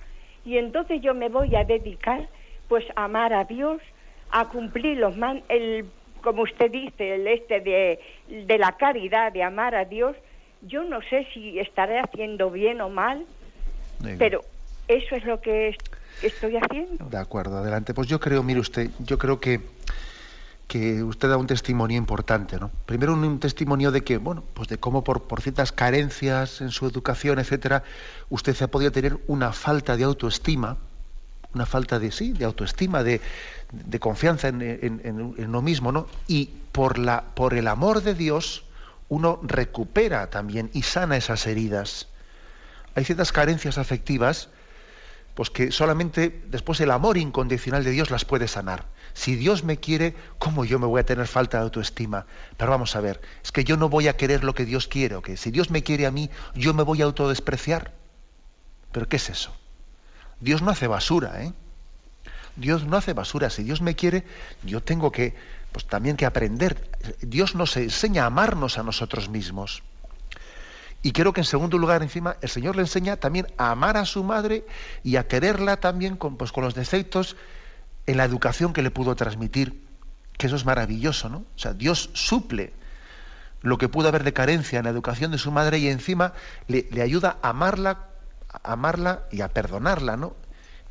[0.43, 2.27] Y entonces yo me voy a dedicar
[2.67, 3.81] pues a amar a Dios,
[4.29, 5.85] a cumplir los man el
[6.21, 10.17] como usted dice, el este de, de la caridad, de amar a Dios,
[10.61, 13.25] yo no sé si estaré haciendo bien o mal,
[14.17, 14.43] pero
[14.87, 15.75] eso es lo que
[16.21, 17.05] estoy haciendo.
[17.05, 17.93] De acuerdo, adelante.
[17.93, 19.61] Pues yo creo, mire usted, yo creo que
[20.71, 22.71] que usted da un testimonio importante, ¿no?
[22.85, 26.87] Primero un, testimonio de que, bueno, pues de cómo por, por, ciertas carencias en su
[26.87, 27.83] educación, etcétera,
[28.29, 30.77] usted ha podido tener una falta de autoestima,
[31.53, 33.19] una falta de sí, de autoestima, de,
[33.73, 36.07] de confianza en, en, en, uno mismo, ¿no?
[36.29, 38.63] Y por la, por el amor de Dios,
[39.11, 42.07] uno recupera también y sana esas heridas.
[42.95, 44.47] Hay ciertas carencias afectivas,
[45.35, 48.85] pues que solamente después el amor incondicional de Dios las puede sanar.
[49.13, 52.25] Si Dios me quiere, ¿cómo yo me voy a tener falta de autoestima?
[52.55, 55.15] Pero vamos a ver, es que yo no voy a querer lo que Dios quiere,
[55.15, 57.91] o que si Dios me quiere a mí, yo me voy a autodespreciar.
[58.93, 59.53] ¿Pero qué es eso?
[60.39, 61.51] Dios no hace basura, ¿eh?
[62.55, 63.49] Dios no hace basura.
[63.49, 64.23] Si Dios me quiere,
[64.63, 65.35] yo tengo que,
[65.71, 66.89] pues también que aprender.
[67.21, 69.83] Dios nos enseña a amarnos a nosotros mismos.
[71.03, 74.05] Y creo que en segundo lugar, encima, el Señor le enseña también a amar a
[74.05, 74.65] su madre
[75.03, 77.35] y a quererla también con, pues, con los defectos
[78.05, 79.81] en la educación que le pudo transmitir,
[80.37, 81.37] que eso es maravilloso, ¿no?
[81.39, 82.73] O sea, Dios suple
[83.61, 86.33] lo que pudo haber de carencia en la educación de su madre y encima
[86.67, 88.07] le, ayuda a amarla,
[88.51, 90.35] a amarla y a perdonarla, ¿no?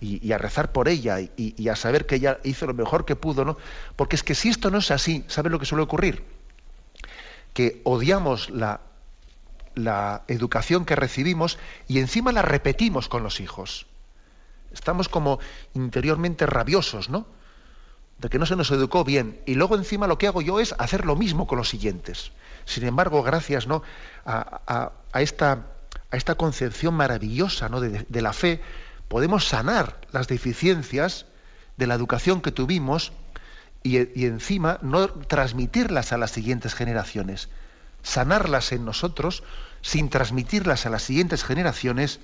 [0.00, 3.44] Y, a rezar por ella y, a saber que ella hizo lo mejor que pudo,
[3.44, 3.58] ¿no?
[3.96, 6.24] Porque es que si esto no es así, ¿sabe lo que suele ocurrir?
[7.52, 8.80] Que odiamos la,
[9.74, 13.86] la educación que recibimos y encima la repetimos con los hijos.
[14.72, 15.38] Estamos como
[15.74, 17.26] interiormente rabiosos, ¿no?
[18.18, 19.40] De que no se nos educó bien.
[19.46, 22.32] Y luego encima lo que hago yo es hacer lo mismo con los siguientes.
[22.64, 23.82] Sin embargo, gracias ¿no?
[24.24, 25.66] a, esta,
[26.10, 27.80] a esta, concepción maravillosa ¿no?
[27.80, 28.60] de, la fe,
[29.10, 31.26] podemos sanar las deficiencias
[31.76, 33.10] de la educación que tuvimos
[33.82, 37.48] y, encima no transmitirlas a las siguientes generaciones.
[38.04, 39.42] Sanarlas en nosotros
[39.82, 42.20] sin transmitirlas a las siguientes generaciones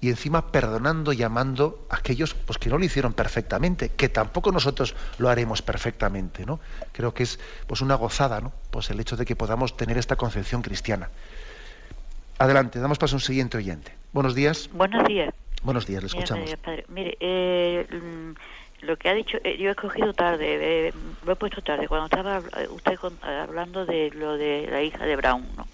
[0.00, 4.50] y encima perdonando y amando a aquellos pues, que no lo hicieron perfectamente, que tampoco
[4.50, 6.44] nosotros lo haremos perfectamente.
[6.44, 6.58] ¿no?
[6.90, 8.52] Creo que es pues, una gozada ¿no?
[8.72, 11.10] pues, el hecho de que podamos tener esta concepción cristiana.
[12.38, 13.94] Adelante, damos paso a un siguiente oyente.
[14.12, 14.68] Buenos días.
[14.72, 15.32] Buenos días.
[15.64, 16.54] Buenos días, le escuchamos.
[16.88, 20.92] Mire, eh, mm, lo que ha dicho, eh, yo he cogido tarde, eh,
[21.24, 25.46] lo he puesto tarde, cuando estaba usted hablando de lo de la hija de Brown,
[25.56, 25.66] ¿no?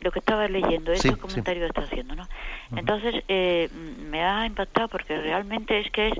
[0.00, 2.28] lo que estaba leyendo, ese comentario que está haciendo, ¿no?
[2.76, 6.14] Entonces, eh, me ha impactado porque realmente es que es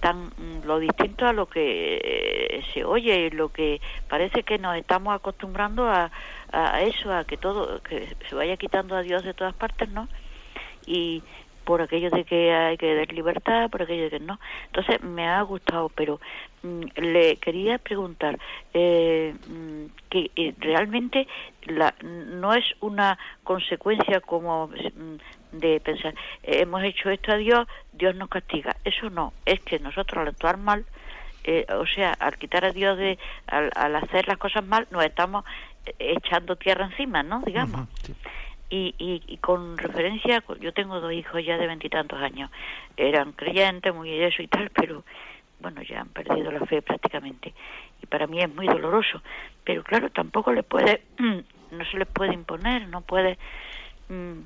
[0.00, 4.58] tan mm, lo distinto a lo que eh, se oye y lo que parece que
[4.58, 6.12] nos estamos acostumbrando a,
[6.52, 10.08] a eso, a que todo, que se vaya quitando a Dios de todas partes, ¿no?
[10.86, 11.22] Y
[11.68, 14.40] por aquello de que hay que dar libertad, por aquello de que no.
[14.68, 16.18] Entonces me ha gustado, pero
[16.62, 18.38] mm, le quería preguntar
[18.72, 21.28] eh, mm, que eh, realmente
[21.66, 28.16] la, no es una consecuencia como mm, de pensar hemos hecho esto a Dios, Dios
[28.16, 28.74] nos castiga.
[28.82, 30.86] Eso no, es que nosotros al actuar mal,
[31.44, 35.44] eh, o sea, al quitar a Dios de, al, hacer las cosas mal, nos estamos
[35.98, 37.42] echando tierra encima, ¿no?
[37.42, 37.86] Digamos.
[38.70, 42.50] Y, y, con referencia, yo tengo dos hijos ya de veintitantos años,
[42.98, 45.04] eran creyentes, muy eso y tal, pero
[45.60, 47.54] bueno, ya han perdido la fe prácticamente.
[48.02, 49.22] Y para mí es muy doloroso.
[49.64, 53.38] Pero claro, tampoco le puede, no se les puede imponer, no puede,
[54.08, 54.38] mm,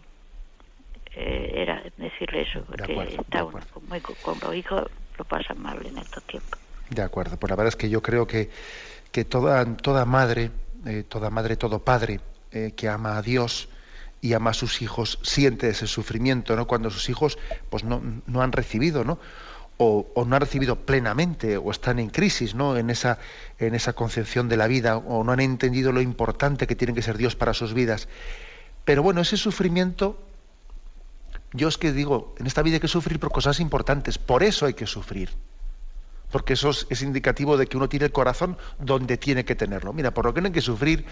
[1.16, 5.98] eh, era decirle eso, porque está uno muy, con los hijos lo pasan mal en
[5.98, 6.58] estos tiempos.
[6.88, 8.50] De acuerdo, pues la verdad es que yo creo que,
[9.10, 10.50] que toda, toda madre,
[10.86, 12.20] eh, toda madre, todo padre
[12.50, 13.68] eh, que ama a Dios,
[14.22, 16.66] y ama a sus hijos siente ese sufrimiento, ¿no?
[16.66, 19.18] Cuando sus hijos pues no, no han recibido, ¿no?
[19.78, 22.76] O, no han recibido plenamente o están en crisis, ¿no?
[22.76, 23.18] En esa,
[23.58, 27.02] en esa concepción de la vida o no han entendido lo importante que tiene que
[27.02, 28.06] ser Dios para sus vidas.
[28.84, 30.22] Pero bueno, ese sufrimiento,
[31.52, 34.66] yo es que digo, en esta vida hay que sufrir por cosas importantes, por eso
[34.66, 35.30] hay que sufrir
[36.32, 39.92] porque eso es, indicativo de que uno tiene el corazón donde tiene que tenerlo.
[39.92, 41.04] Mira, por lo que no hay que sufrir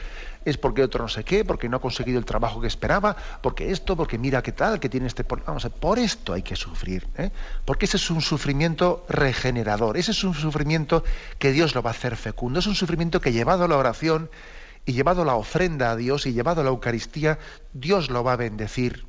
[0.45, 3.71] es porque otro no sé qué, porque no ha conseguido el trabajo que esperaba, porque
[3.71, 5.25] esto, porque mira qué tal, que tiene este...
[5.47, 7.31] Vamos, por esto hay que sufrir, ¿eh?
[7.66, 11.05] porque ese es un sufrimiento regenerador, ese es un sufrimiento
[11.39, 14.31] que Dios lo va a hacer fecundo, es un sufrimiento que llevado a la oración
[14.87, 17.39] y llevado a la ofrenda a Dios y llevado a la Eucaristía,
[17.75, 19.05] Dios lo va a bendecir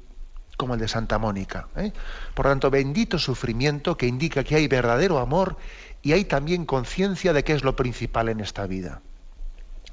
[0.57, 1.69] como el de Santa Mónica.
[1.75, 1.91] ¿eh?
[2.35, 5.57] Por lo tanto, bendito sufrimiento que indica que hay verdadero amor
[6.01, 9.01] y hay también conciencia de qué es lo principal en esta vida.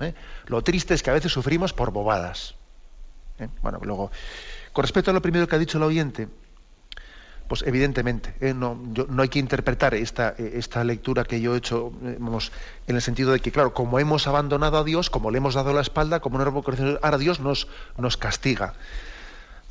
[0.01, 0.15] ¿eh?
[0.47, 2.55] Lo triste es que a veces sufrimos por bobadas.
[3.39, 3.49] ¿eh?
[3.63, 4.11] Bueno, luego,
[4.73, 6.29] con respecto a lo primero que ha dicho el oyente,
[7.49, 8.53] pues evidentemente, ¿eh?
[8.53, 8.79] no,
[9.09, 12.53] no, hay que interpretar esta, esta, lectura que yo he hecho vamos,
[12.87, 15.73] en el sentido de que, claro, como hemos abandonado a Dios, como le hemos dado
[15.73, 18.75] la espalda, como no hemos conocido, ahora Dios nos, nos castiga.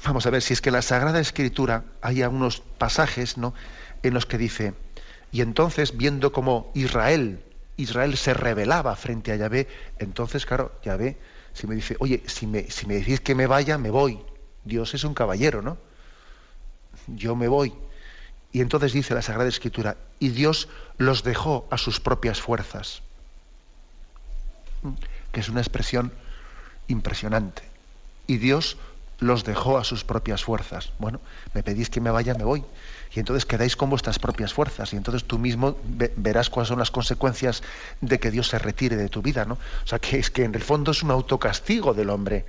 [0.03, 3.53] Vamos a ver, si es que en la Sagrada Escritura hay algunos pasajes ¿no?
[4.01, 4.73] en los que dice,
[5.37, 7.43] y entonces viendo como Israel
[7.75, 9.67] Israel se rebelaba frente a Yahvé,
[9.99, 11.15] entonces, claro, Yahvé,
[11.53, 14.19] si me dice, oye, si me, si me decís que me vaya, me voy.
[14.63, 15.77] Dios es un caballero, ¿no?
[17.05, 17.71] Yo me voy.
[18.51, 23.03] Y entonces dice la Sagrada Escritura, y Dios los dejó a sus propias fuerzas.
[25.31, 26.11] Que es una expresión
[26.87, 27.61] impresionante.
[28.25, 28.77] Y Dios
[29.19, 30.93] los dejó a sus propias fuerzas.
[30.97, 31.21] Bueno,
[31.53, 32.63] me pedís que me vaya, me voy
[33.13, 35.77] y entonces quedáis con vuestras propias fuerzas y entonces tú mismo
[36.15, 37.63] verás cuáles son las consecuencias
[38.01, 39.55] de que Dios se retire de tu vida, ¿no?
[39.55, 42.45] O sea, que es que en el fondo es un autocastigo del hombre.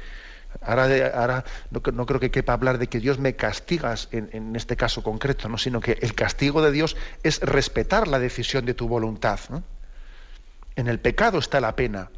[0.63, 5.03] Ahora, ahora no, creo que quepa hablar de que Dios me castigas en, este caso
[5.03, 5.59] concreto, ¿no?
[5.59, 9.39] sino que el castigo de Dios es respetar la decisión de tu voluntad.
[10.75, 12.11] En el pecado está la pena.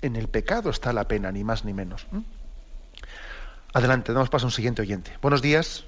[0.00, 2.06] En el pecado está la pena, ni más ni menos.
[3.72, 5.12] Adelante, damos paso a un siguiente oyente.
[5.20, 5.84] Buenos días.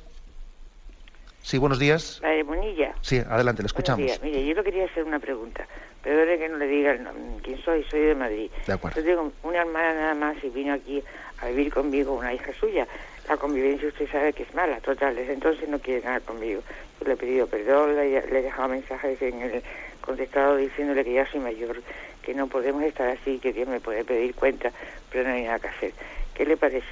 [1.47, 2.19] Sí, buenos días.
[2.23, 2.93] La de Monilla.
[3.03, 4.01] Sí, adelante, le escuchamos.
[4.01, 4.35] Buenos días.
[4.35, 5.65] Mire, yo le quería hacer una pregunta.
[6.03, 6.99] Perdone que no le diga
[7.45, 8.51] quién soy, soy de Madrid.
[8.67, 9.01] De acuerdo.
[9.01, 11.05] Yo tengo una hermana nada más y vino aquí
[11.39, 12.89] a vivir conmigo una hija suya.
[13.29, 15.15] La convivencia usted sabe que es mala, total.
[15.15, 16.63] Desde entonces no quiere nada conmigo.
[16.99, 19.63] Yo le he pedido perdón, le, he dejado mensajes en el
[20.01, 21.81] contestado diciéndole que ya soy mayor,
[22.23, 24.73] que no podemos estar así, que Dios me puede pedir cuenta,
[25.13, 25.93] pero no hay nada que hacer.
[26.35, 26.89] ¿Qué le parece?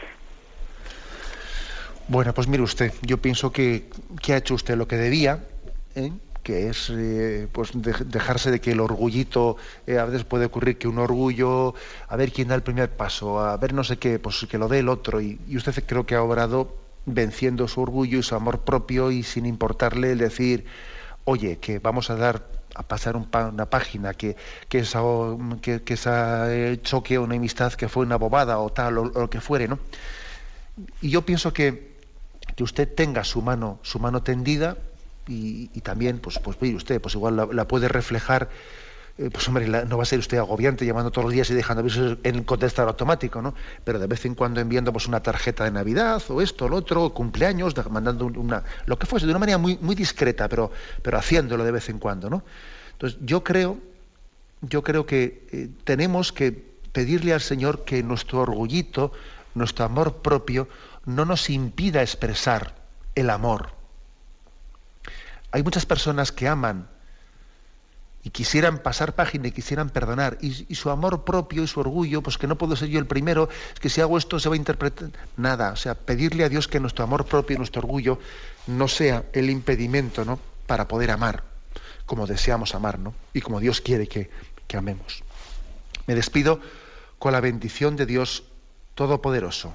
[2.07, 3.89] Bueno, pues mire usted, yo pienso que,
[4.29, 5.43] ha hecho usted lo que debía,
[5.95, 6.13] ¿eh?
[6.43, 10.87] que es eh, pues dejarse de que el orgullito, eh, a veces puede ocurrir que
[10.87, 11.75] un orgullo,
[12.09, 14.69] a ver quién da el primer paso, a ver no sé qué, pues que lo
[14.69, 16.77] dé el otro, y, usted creo que ha obrado
[17.07, 20.67] venciendo su orgullo y su amor propio y sin importarle el decir,
[21.25, 24.37] oye, que vamos a dar a pasar una página, que,
[24.69, 25.01] que, esa,
[25.63, 26.49] que, que esa
[26.83, 29.79] choque o una amistad que fue una bobada o tal, o lo que fuere, ¿no?
[31.01, 31.94] Y yo pienso que,
[32.57, 34.77] que usted tenga su mano, su mano tendida
[35.27, 38.51] y, también, pues, pues mire usted, pues igual la, puede reflejar,
[39.17, 41.81] eh, pues hombre, no va a ser usted agobiante llamando todos los días y dejando
[41.81, 43.55] avisos en el contestador automático, ¿no?
[43.85, 46.77] Pero de vez en cuando enviando pues una tarjeta de Navidad o esto, o lo
[46.77, 50.71] otro, cumpleaños, mandando una, lo que fuese, de una manera muy, muy discreta, pero,
[51.03, 52.43] pero haciéndolo de vez en cuando, ¿no?
[52.93, 53.79] Entonces yo creo,
[54.61, 56.53] yo creo que eh, tenemos que
[56.93, 59.13] pedirle al Señor que nuestro orgullito,
[59.55, 60.69] nuestro amor propio,
[61.05, 62.75] no nos impida expresar
[63.15, 63.73] el amor.
[65.51, 66.89] Hay muchas personas que aman
[68.23, 72.39] y quisieran pasar página y quisieran perdonar, y, su amor propio y su orgullo, pues
[72.39, 74.57] que no puedo ser yo el primero, es que si hago esto se va a
[74.57, 78.19] interpretar nada, o sea, pedirle a Dios que nuestro amor propio y nuestro orgullo
[78.67, 80.41] no sea el impedimento, ¿no?
[80.67, 81.55] para poder amar
[82.07, 83.15] como deseamos amar, ¿no?
[83.33, 84.31] y como Dios quiere que,
[84.67, 85.23] que amemos.
[86.07, 86.61] Me despido
[87.19, 88.45] con la bendición de Dios
[88.95, 89.75] Todopoderoso.